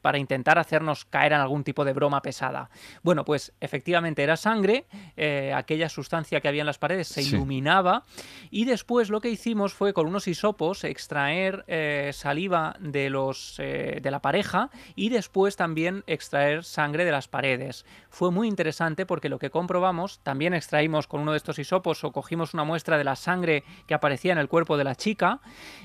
para 0.00 0.18
intentar 0.18 0.58
hacernos 0.58 1.04
caer 1.04 1.32
en 1.32 1.40
algún 1.40 1.62
tipo 1.62 1.84
de 1.84 1.92
broma 1.92 2.22
pesada. 2.22 2.70
Bueno, 3.02 3.24
pues 3.24 3.52
efectivamente 3.60 4.22
era 4.22 4.36
sangre, 4.36 4.86
eh, 5.16 5.52
aquella 5.54 5.88
sustancia 5.88 6.40
que 6.40 6.48
había 6.48 6.62
en 6.62 6.66
las 6.66 6.78
paredes 6.78 7.06
se 7.08 7.22
iluminaba 7.22 8.04
y 8.50 8.64
después 8.64 9.10
lo 9.10 9.20
que 9.20 9.30
hicimos 9.30 9.74
fue 9.74 9.92
con 9.92 10.06
unos 10.06 10.26
hisopos 10.26 10.82
extraer 10.84 11.64
eh, 11.68 12.10
saliva 12.12 12.74
de, 12.80 13.10
los, 13.10 13.56
de 13.58 14.10
la 14.10 14.20
pareja 14.20 14.70
y 14.96 15.10
después 15.10 15.56
también 15.56 16.02
extraer 16.06 16.64
sangre 16.64 17.04
de 17.04 17.12
las 17.12 17.28
paredes. 17.28 17.86
Fue 18.10 18.30
muy 18.32 18.48
interesante 18.48 19.06
porque 19.06 19.28
lo 19.28 19.38
que 19.38 19.50
comprobamos, 19.50 20.18
también 20.24 20.54
extraímos 20.54 21.06
con 21.06 21.20
uno 21.20 21.32
de 21.32 21.36
estos 21.36 21.58
hisopos 21.58 22.02
o 22.02 22.12
cogimos 22.12 22.54
una 22.54 22.64
muestra 22.64 22.98
de 22.98 23.04
la 23.04 23.16
sangre 23.16 23.62
que 23.86 23.94
aparecía 23.94 24.32
en 24.32 24.38
el 24.38 24.48
cuerpo 24.48 24.76
de 24.76 24.84
la 24.84 24.96
chica 24.96 25.40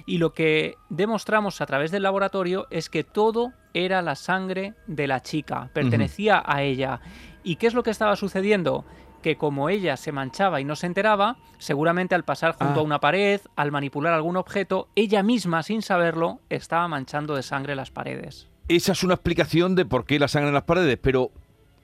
y 0.05 0.17
lo 0.17 0.33
que 0.33 0.77
demostramos 0.89 1.16
a 1.25 1.65
través 1.65 1.91
del 1.91 2.03
laboratorio 2.03 2.67
es 2.69 2.89
que 2.89 3.03
todo 3.03 3.53
era 3.73 4.01
la 4.01 4.15
sangre 4.15 4.73
de 4.87 5.07
la 5.07 5.21
chica, 5.21 5.69
pertenecía 5.73 6.43
a 6.45 6.63
ella. 6.63 6.99
¿Y 7.43 7.55
qué 7.55 7.67
es 7.67 7.73
lo 7.73 7.83
que 7.83 7.91
estaba 7.91 8.15
sucediendo? 8.15 8.85
que 9.21 9.35
como 9.35 9.69
ella 9.69 9.97
se 9.97 10.11
manchaba 10.11 10.61
y 10.61 10.63
no 10.63 10.75
se 10.75 10.85
enteraba, 10.85 11.37
seguramente 11.57 12.15
al 12.15 12.23
pasar 12.23 12.53
junto 12.53 12.79
a 12.79 12.83
ah. 12.83 12.85
una 12.85 12.99
pared, 12.99 13.41
al 13.55 13.71
manipular 13.71 14.13
algún 14.13 14.37
objeto, 14.37 14.87
ella 14.95 15.23
misma, 15.23 15.63
sin 15.63 15.81
saberlo, 15.81 16.39
estaba 16.49 16.87
manchando 16.87 17.35
de 17.35 17.43
sangre 17.43 17.75
las 17.75 17.91
paredes. 17.91 18.47
Esa 18.67 18.91
es 18.91 19.03
una 19.03 19.15
explicación 19.15 19.75
de 19.75 19.85
por 19.85 20.05
qué 20.05 20.19
la 20.19 20.27
sangre 20.27 20.49
en 20.49 20.53
las 20.53 20.63
paredes, 20.63 20.97
pero 21.01 21.31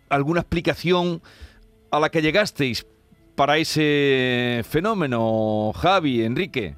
¿alguna 0.10 0.42
explicación 0.42 1.22
a 1.92 2.00
la 2.00 2.10
que 2.10 2.22
llegasteis 2.22 2.86
para 3.36 3.58
ese 3.58 4.62
fenómeno, 4.70 5.72
Javi, 5.76 6.24
Enrique? 6.24 6.76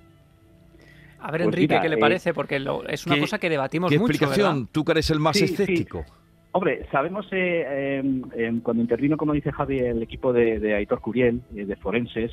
A 1.25 1.31
ver, 1.31 1.41
pues 1.41 1.55
Enrique, 1.55 1.79
¿qué 1.81 1.89
le 1.89 1.95
eh, 1.95 1.99
parece? 1.99 2.35
Porque 2.35 2.63
es 2.87 3.07
una 3.07 3.19
cosa 3.19 3.39
que 3.39 3.49
debatimos 3.49 3.89
¿qué 3.89 3.97
mucho. 3.97 4.11
explicación? 4.11 4.67
Tú 4.71 4.85
que 4.85 4.91
eres 4.91 5.09
el 5.09 5.19
más 5.19 5.35
escéptico. 5.41 6.05
Hombre, 6.51 6.85
sabemos 6.89 7.27
eh, 7.31 7.99
em, 7.99 8.23
em, 8.33 8.61
cuando 8.61 8.83
intervino, 8.83 9.17
como 9.17 9.33
dice 9.33 9.51
Javi, 9.51 9.79
el 9.79 10.03
equipo 10.03 10.31
de, 10.31 10.75
Aitor 10.75 11.01
Curiel, 11.01 11.41
eh, 11.55 11.65
de 11.65 11.75
forenses, 11.77 12.31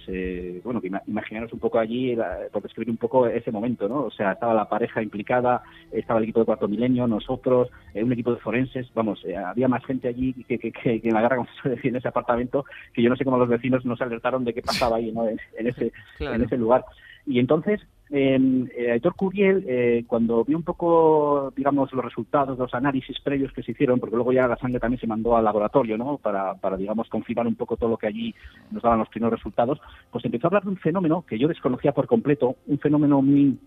bueno, 0.62 0.80
imaginaros 1.06 1.52
un 1.54 1.58
poco 1.58 1.78
allí, 1.78 2.16
por 2.52 2.62
describir 2.62 2.90
un 2.90 2.98
poco 2.98 3.26
ese 3.26 3.50
momento, 3.50 3.88
¿no? 3.88 4.04
O 4.04 4.10
sea, 4.10 4.32
estaba 4.32 4.52
la 4.52 4.68
pareja 4.68 5.02
implicada, 5.02 5.62
estaba 5.90 6.18
el 6.18 6.24
equipo 6.24 6.40
de 6.40 6.46
Cuarto 6.46 6.68
Milenio, 6.68 7.06
nosotros, 7.06 7.70
un 7.94 8.12
equipo 8.12 8.32
de 8.32 8.40
forenses, 8.40 8.92
vamos, 8.94 9.24
había 9.44 9.68
más 9.68 9.84
gente 9.86 10.06
allí 10.06 10.34
que, 10.46 10.58
que, 10.58 10.70
que, 10.70 11.00
en 11.02 11.14
la 11.14 11.22
guerra, 11.22 11.36
como 11.36 11.48
se 11.62 11.70
decía, 11.70 11.90
en 11.90 11.96
ese 11.96 12.08
apartamento, 12.08 12.66
que 12.92 13.02
yo 13.02 13.08
no 13.08 13.16
sé 13.16 13.24
cómo 13.24 13.38
los 13.38 13.48
vecinos 13.48 13.86
nos 13.86 14.02
alertaron 14.02 14.44
de 14.44 14.52
qué 14.52 14.60
pasaba 14.60 14.98
ahí, 14.98 15.10
¿no? 15.10 15.26
En, 15.28 15.66
ese, 15.66 15.90
en 16.20 16.42
ese 16.42 16.58
lugar. 16.58 16.84
Y 17.26 17.38
entonces, 17.38 17.80
eh, 18.14 18.92
Aitor 18.92 19.14
Curiel, 19.14 19.64
eh, 19.66 20.04
cuando 20.06 20.44
vio 20.44 20.58
un 20.58 20.62
poco, 20.62 21.50
digamos, 21.56 21.90
los 21.92 22.04
resultados, 22.04 22.58
los 22.58 22.74
análisis 22.74 23.18
previos 23.20 23.52
que 23.52 23.62
se 23.62 23.72
hicieron, 23.72 23.98
porque 23.98 24.16
luego 24.16 24.32
ya 24.32 24.46
la 24.46 24.56
sangre 24.56 24.78
también 24.78 25.00
se 25.00 25.06
mandó 25.06 25.34
al 25.34 25.44
laboratorio, 25.44 25.96
¿no? 25.96 26.18
Para, 26.18 26.54
para, 26.54 26.76
digamos, 26.76 27.08
confirmar 27.08 27.46
un 27.46 27.54
poco 27.54 27.78
todo 27.78 27.88
lo 27.88 27.96
que 27.96 28.08
allí 28.08 28.34
nos 28.70 28.82
daban 28.82 28.98
los 28.98 29.08
primeros 29.08 29.38
resultados, 29.38 29.80
pues 30.10 30.24
empezó 30.26 30.46
a 30.46 30.48
hablar 30.48 30.64
de 30.64 30.70
un 30.70 30.76
fenómeno 30.76 31.24
que 31.26 31.38
yo 31.38 31.48
desconocía 31.48 31.92
por 31.92 32.06
completo, 32.06 32.56
un 32.66 32.78
fenómeno 32.78 33.22
muy 33.22 33.58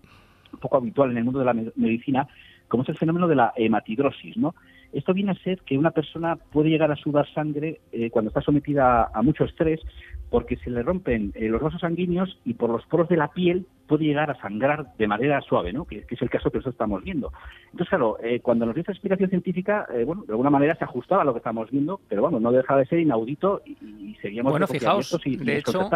poco 0.60 0.76
habitual 0.76 1.10
en 1.10 1.18
el 1.18 1.24
mundo 1.24 1.40
de 1.40 1.44
la 1.44 1.54
medicina, 1.54 2.28
como 2.68 2.84
es 2.84 2.88
el 2.88 2.98
fenómeno 2.98 3.26
de 3.26 3.34
la 3.34 3.52
hematidrosis, 3.56 4.36
¿no? 4.36 4.54
Esto 4.92 5.12
viene 5.12 5.32
a 5.32 5.42
ser 5.42 5.60
que 5.62 5.76
una 5.76 5.90
persona 5.90 6.36
puede 6.36 6.70
llegar 6.70 6.90
a 6.90 6.96
sudar 6.96 7.26
sangre 7.34 7.80
eh, 7.92 8.10
cuando 8.10 8.28
está 8.28 8.40
sometida 8.40 9.10
a 9.12 9.22
mucho 9.22 9.44
estrés 9.44 9.80
porque 10.36 10.58
se 10.58 10.68
le 10.68 10.82
rompen 10.82 11.32
eh, 11.34 11.48
los 11.48 11.62
vasos 11.62 11.80
sanguíneos 11.80 12.38
y 12.44 12.52
por 12.52 12.68
los 12.68 12.84
poros 12.84 13.08
de 13.08 13.16
la 13.16 13.28
piel 13.28 13.64
puede 13.86 14.04
llegar 14.04 14.30
a 14.30 14.38
sangrar 14.38 14.94
de 14.98 15.06
manera 15.06 15.40
suave, 15.40 15.72
¿no? 15.72 15.86
que, 15.86 16.04
es 16.06 16.20
el 16.20 16.28
caso 16.28 16.50
que 16.50 16.58
nosotros 16.58 16.74
estamos 16.74 17.02
viendo. 17.02 17.32
Entonces, 17.72 17.88
claro, 17.88 18.18
eh, 18.22 18.40
cuando 18.40 18.66
nos 18.66 18.74
dio 18.74 18.82
esa 18.82 18.92
explicación 18.92 19.30
científica, 19.30 19.88
bueno, 20.04 20.24
de 20.26 20.34
alguna 20.34 20.50
manera 20.50 20.76
se 20.76 20.84
ajustaba 20.84 21.22
a 21.22 21.24
lo 21.24 21.32
que 21.32 21.38
estamos 21.38 21.70
viendo, 21.70 22.02
pero 22.06 22.20
bueno, 22.20 22.38
no 22.38 22.52
deja 22.52 22.76
de 22.76 22.84
ser 22.84 22.98
inaudito 22.98 23.62
y, 23.64 24.14
seguíamos 24.20 24.52
bueno, 24.52 24.66
fijaos, 24.66 25.18
y, 25.24 25.38
de 25.38 25.56
hecho, 25.56 25.88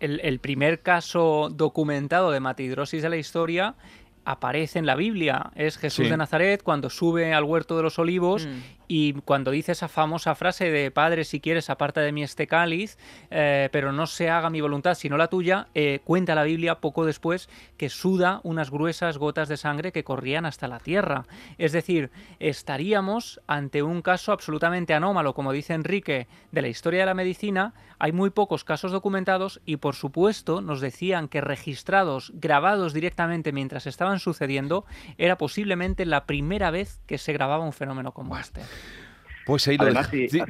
el, 0.00 0.18
el 0.24 0.40
primer 0.40 0.80
caso 0.80 1.48
documentado 1.48 2.32
de 2.32 2.38
hematidrosis 2.38 3.00
de 3.00 3.10
la 3.10 3.16
historia 3.16 3.76
aparece 4.24 4.80
en 4.80 4.86
la 4.86 4.96
Biblia. 4.96 5.52
Es 5.54 5.78
Jesús 5.78 6.08
de 6.08 6.16
Nazaret 6.16 6.62
cuando 6.64 6.90
sube 6.90 7.32
al 7.32 7.44
huerto 7.44 7.76
de 7.76 7.84
los 7.84 8.00
olivos 8.00 8.46
mm. 8.46 8.50
Y 8.94 9.14
cuando 9.14 9.50
dice 9.50 9.72
esa 9.72 9.88
famosa 9.88 10.34
frase 10.34 10.70
de 10.70 10.90
Padre, 10.90 11.24
si 11.24 11.40
quieres, 11.40 11.70
aparta 11.70 12.02
de 12.02 12.12
mí 12.12 12.22
este 12.22 12.46
cáliz, 12.46 12.98
eh, 13.30 13.70
pero 13.72 13.90
no 13.90 14.06
se 14.06 14.28
haga 14.28 14.50
mi 14.50 14.60
voluntad 14.60 14.96
sino 14.96 15.16
la 15.16 15.28
tuya, 15.28 15.68
eh, 15.74 16.00
cuenta 16.04 16.34
la 16.34 16.42
Biblia 16.42 16.74
poco 16.74 17.06
después 17.06 17.48
que 17.78 17.88
suda 17.88 18.42
unas 18.42 18.70
gruesas 18.70 19.16
gotas 19.16 19.48
de 19.48 19.56
sangre 19.56 19.92
que 19.92 20.04
corrían 20.04 20.44
hasta 20.44 20.68
la 20.68 20.78
tierra. 20.78 21.24
Es 21.56 21.72
decir, 21.72 22.10
estaríamos 22.38 23.40
ante 23.46 23.82
un 23.82 24.02
caso 24.02 24.30
absolutamente 24.30 24.92
anómalo, 24.92 25.32
como 25.32 25.52
dice 25.52 25.72
Enrique, 25.72 26.28
de 26.50 26.60
la 26.60 26.68
historia 26.68 27.00
de 27.00 27.06
la 27.06 27.14
medicina. 27.14 27.72
Hay 27.98 28.12
muy 28.12 28.28
pocos 28.28 28.62
casos 28.62 28.92
documentados 28.92 29.62
y, 29.64 29.78
por 29.78 29.94
supuesto, 29.94 30.60
nos 30.60 30.82
decían 30.82 31.28
que 31.28 31.40
registrados, 31.40 32.30
grabados 32.34 32.92
directamente 32.92 33.52
mientras 33.52 33.86
estaban 33.86 34.18
sucediendo, 34.18 34.84
era 35.16 35.38
posiblemente 35.38 36.04
la 36.04 36.26
primera 36.26 36.70
vez 36.70 37.00
que 37.06 37.16
se 37.16 37.32
grababa 37.32 37.64
un 37.64 37.72
fenómeno 37.72 38.12
como 38.12 38.36
este. 38.36 38.60
Pues 39.44 39.66
ahí 39.66 39.76
lo 39.76 39.84
Además, 39.84 40.08
sí, 40.08 40.28
sí, 40.28 40.40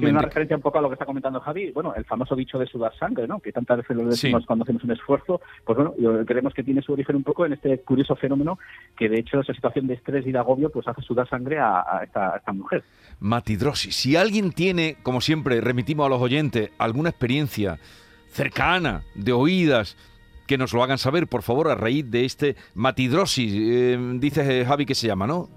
una 0.00 0.22
referencia 0.22 0.56
un 0.56 0.62
poco 0.62 0.78
a 0.78 0.80
lo 0.82 0.88
que 0.88 0.94
está 0.94 1.04
comentando 1.04 1.40
Javi, 1.40 1.70
bueno, 1.70 1.94
el 1.94 2.04
famoso 2.04 2.34
dicho 2.34 2.58
de 2.58 2.66
sudar 2.66 2.96
sangre, 2.96 3.26
¿no? 3.26 3.40
Que 3.40 3.52
tantas 3.52 3.78
veces 3.78 3.96
lo 3.96 4.06
decimos 4.06 4.46
cuando 4.46 4.62
hacemos 4.62 4.82
un 4.84 4.92
esfuerzo, 4.92 5.40
pues 5.64 5.76
bueno, 5.76 6.24
creemos 6.26 6.54
que 6.54 6.62
tiene 6.62 6.80
su 6.82 6.92
origen 6.92 7.16
un 7.16 7.24
poco 7.24 7.44
en 7.44 7.52
este 7.52 7.78
curioso 7.80 8.16
fenómeno 8.16 8.58
que 8.96 9.08
de 9.08 9.18
hecho 9.18 9.40
esa 9.40 9.52
situación 9.52 9.86
de 9.86 9.94
estrés 9.94 10.26
y 10.26 10.32
de 10.32 10.38
agobio 10.38 10.70
pues 10.70 10.88
hace 10.88 11.02
sudar 11.02 11.28
sangre 11.28 11.58
a, 11.58 12.00
esta, 12.02 12.36
esta, 12.36 12.52
mujer. 12.52 12.82
Matidrosis. 13.20 13.94
Si 13.94 14.16
alguien 14.16 14.52
tiene, 14.52 14.96
como 15.02 15.20
siempre, 15.20 15.60
remitimos 15.60 16.06
a 16.06 16.08
los 16.08 16.20
oyentes, 16.20 16.70
alguna 16.78 17.10
experiencia 17.10 17.78
cercana, 18.30 19.02
de 19.14 19.32
oídas, 19.32 19.96
que 20.46 20.56
nos 20.56 20.72
lo 20.72 20.82
hagan 20.82 20.98
saber, 20.98 21.26
por 21.26 21.42
favor, 21.42 21.68
a 21.68 21.74
raíz 21.74 22.10
de 22.10 22.24
este 22.24 22.56
matidrosis, 22.74 23.52
eh, 23.54 23.98
dice 24.14 24.64
Javi 24.64 24.86
que 24.86 24.94
se 24.94 25.06
llama, 25.06 25.26
¿no? 25.26 25.48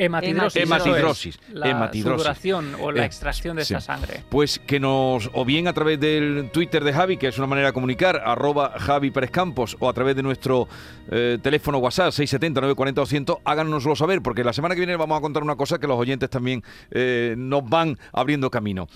Hematidrosis. 0.00 0.62
Hematidrosis. 0.62 1.40
la 1.52 1.70
hematidrosis. 1.70 2.54
o 2.80 2.90
la 2.90 3.02
eh, 3.02 3.06
extracción 3.06 3.56
de 3.56 3.62
esa 3.62 3.82
sangre. 3.82 4.22
Pues 4.30 4.58
que 4.58 4.80
nos, 4.80 5.30
o 5.34 5.44
bien 5.44 5.68
a 5.68 5.74
través 5.74 6.00
del 6.00 6.48
Twitter 6.50 6.82
de 6.82 6.92
Javi, 6.94 7.18
que 7.18 7.28
es 7.28 7.36
una 7.36 7.46
manera 7.46 7.68
de 7.68 7.72
comunicar, 7.74 8.22
arroba 8.24 8.72
Javi 8.78 9.10
Pérez 9.10 9.30
Campos, 9.30 9.76
o 9.78 9.90
a 9.90 9.92
través 9.92 10.16
de 10.16 10.22
nuestro 10.22 10.68
eh, 11.10 11.36
teléfono 11.42 11.78
WhatsApp 11.78 12.12
670-940-200, 12.12 13.40
háganoslo 13.44 13.94
saber, 13.94 14.22
porque 14.22 14.42
la 14.42 14.54
semana 14.54 14.74
que 14.74 14.80
viene 14.80 14.96
vamos 14.96 15.18
a 15.18 15.20
contar 15.20 15.42
una 15.42 15.56
cosa 15.56 15.78
que 15.78 15.86
los 15.86 15.98
oyentes 15.98 16.30
también 16.30 16.62
eh, 16.90 17.34
nos 17.36 17.68
van 17.68 17.98
abriendo 18.12 18.50
camino. 18.50 18.88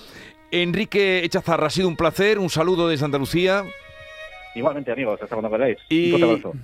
Enrique 0.51 1.23
Echazarra, 1.23 1.67
ha 1.67 1.71
sido 1.71 1.89
un 1.89 1.97
placer, 1.97 2.39
un 2.39 2.49
saludo 2.49 2.89
desde 2.89 3.05
Andalucía. 3.05 3.63
Igualmente, 4.55 4.91
amigos, 4.91 5.21
hasta 5.21 5.35
cuando 5.35 5.51
queráis. 5.51 5.77
Y, 5.91 6.15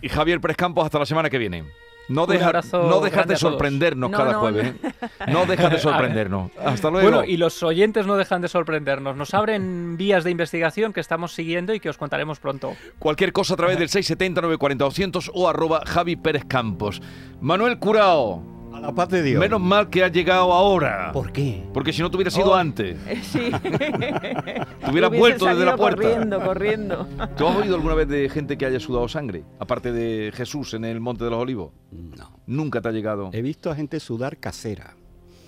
y 0.00 0.08
Javier 0.08 0.40
Pérez 0.40 0.56
Campos, 0.56 0.86
hasta 0.86 0.98
la 0.98 1.06
semana 1.06 1.28
que 1.28 1.36
viene. 1.36 1.64
No, 2.10 2.26
deja, 2.26 2.52
no 2.72 3.00
dejas 3.00 3.26
de 3.28 3.36
sorprendernos 3.36 4.10
cada 4.10 4.34
jueves. 4.34 4.74
¿eh? 4.82 4.92
No, 5.28 5.46
dejas 5.46 5.70
de 5.70 5.78
sorprendernos. 5.78 6.50
Hasta 6.58 6.90
luego. 6.90 7.08
Bueno, 7.08 7.24
y 7.24 7.36
los 7.36 7.62
oyentes 7.62 8.04
no 8.04 8.16
dejan 8.16 8.42
de 8.42 8.48
sorprendernos. 8.48 9.16
Nos 9.16 9.32
abren 9.32 9.96
vías 9.96 10.24
de 10.24 10.32
investigación 10.32 10.92
que 10.92 10.98
estamos 10.98 11.32
siguiendo 11.32 11.72
y 11.72 11.78
que 11.78 11.88
os 11.88 11.96
contaremos 11.96 12.40
pronto. 12.40 12.74
Cualquier 12.98 13.32
cosa 13.32 13.54
a 13.54 13.56
través 13.56 13.78
del 13.78 13.88
670 13.88 14.40
940 14.40 14.84
200 14.84 15.30
o 15.32 15.48
arroba 15.48 15.82
Javi 15.86 16.16
Pérez 16.16 16.44
Campos. 16.46 17.00
Manuel 17.40 17.78
Curao. 17.78 18.59
A 18.80 18.86
la 18.86 18.94
paz 18.94 19.10
de 19.10 19.22
Dios. 19.22 19.38
Menos 19.38 19.60
mal 19.60 19.90
que 19.90 20.02
ha 20.02 20.08
llegado 20.08 20.52
ahora. 20.54 21.12
¿Por 21.12 21.32
qué? 21.32 21.62
Porque 21.74 21.92
si 21.92 22.00
no 22.00 22.10
te 22.10 22.16
hubiera 22.16 22.30
sido 22.30 22.52
oh. 22.52 22.54
antes. 22.54 22.96
Sí. 23.22 23.50
te 23.50 24.90
hubieras 24.90 25.10
vuelto 25.10 25.44
desde 25.44 25.64
la 25.64 25.76
puerta. 25.76 26.02
Corriendo, 26.02 26.40
corriendo. 26.40 27.06
¿Tú 27.36 27.46
has 27.46 27.56
oído 27.56 27.74
alguna 27.76 27.94
vez 27.94 28.08
de 28.08 28.28
gente 28.30 28.56
que 28.56 28.64
haya 28.64 28.80
sudado 28.80 29.06
sangre? 29.08 29.44
Aparte 29.58 29.92
de 29.92 30.32
Jesús 30.34 30.72
en 30.74 30.86
el 30.86 31.00
Monte 31.00 31.24
de 31.24 31.30
los 31.30 31.38
Olivos. 31.38 31.72
No. 31.92 32.32
Nunca 32.46 32.80
te 32.80 32.88
ha 32.88 32.92
llegado. 32.92 33.30
He 33.32 33.42
visto 33.42 33.70
a 33.70 33.74
gente 33.74 34.00
sudar 34.00 34.38
casera. 34.38 34.94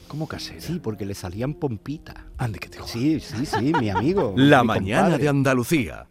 ¿Cómo 0.09 0.29
casera? 0.29 0.61
Sí, 0.61 0.79
porque 0.83 1.07
le 1.07 1.14
salían 1.14 1.55
pompitas. 1.55 2.16
Ande 2.37 2.59
que 2.59 2.68
te 2.68 2.79
Sí, 2.85 3.18
sí, 3.21 3.47
sí, 3.47 3.73
mi 3.81 3.88
amigo. 3.88 4.35
La 4.37 4.62
mañana 4.62 5.16
de 5.16 5.29
Andalucía. 5.29 6.07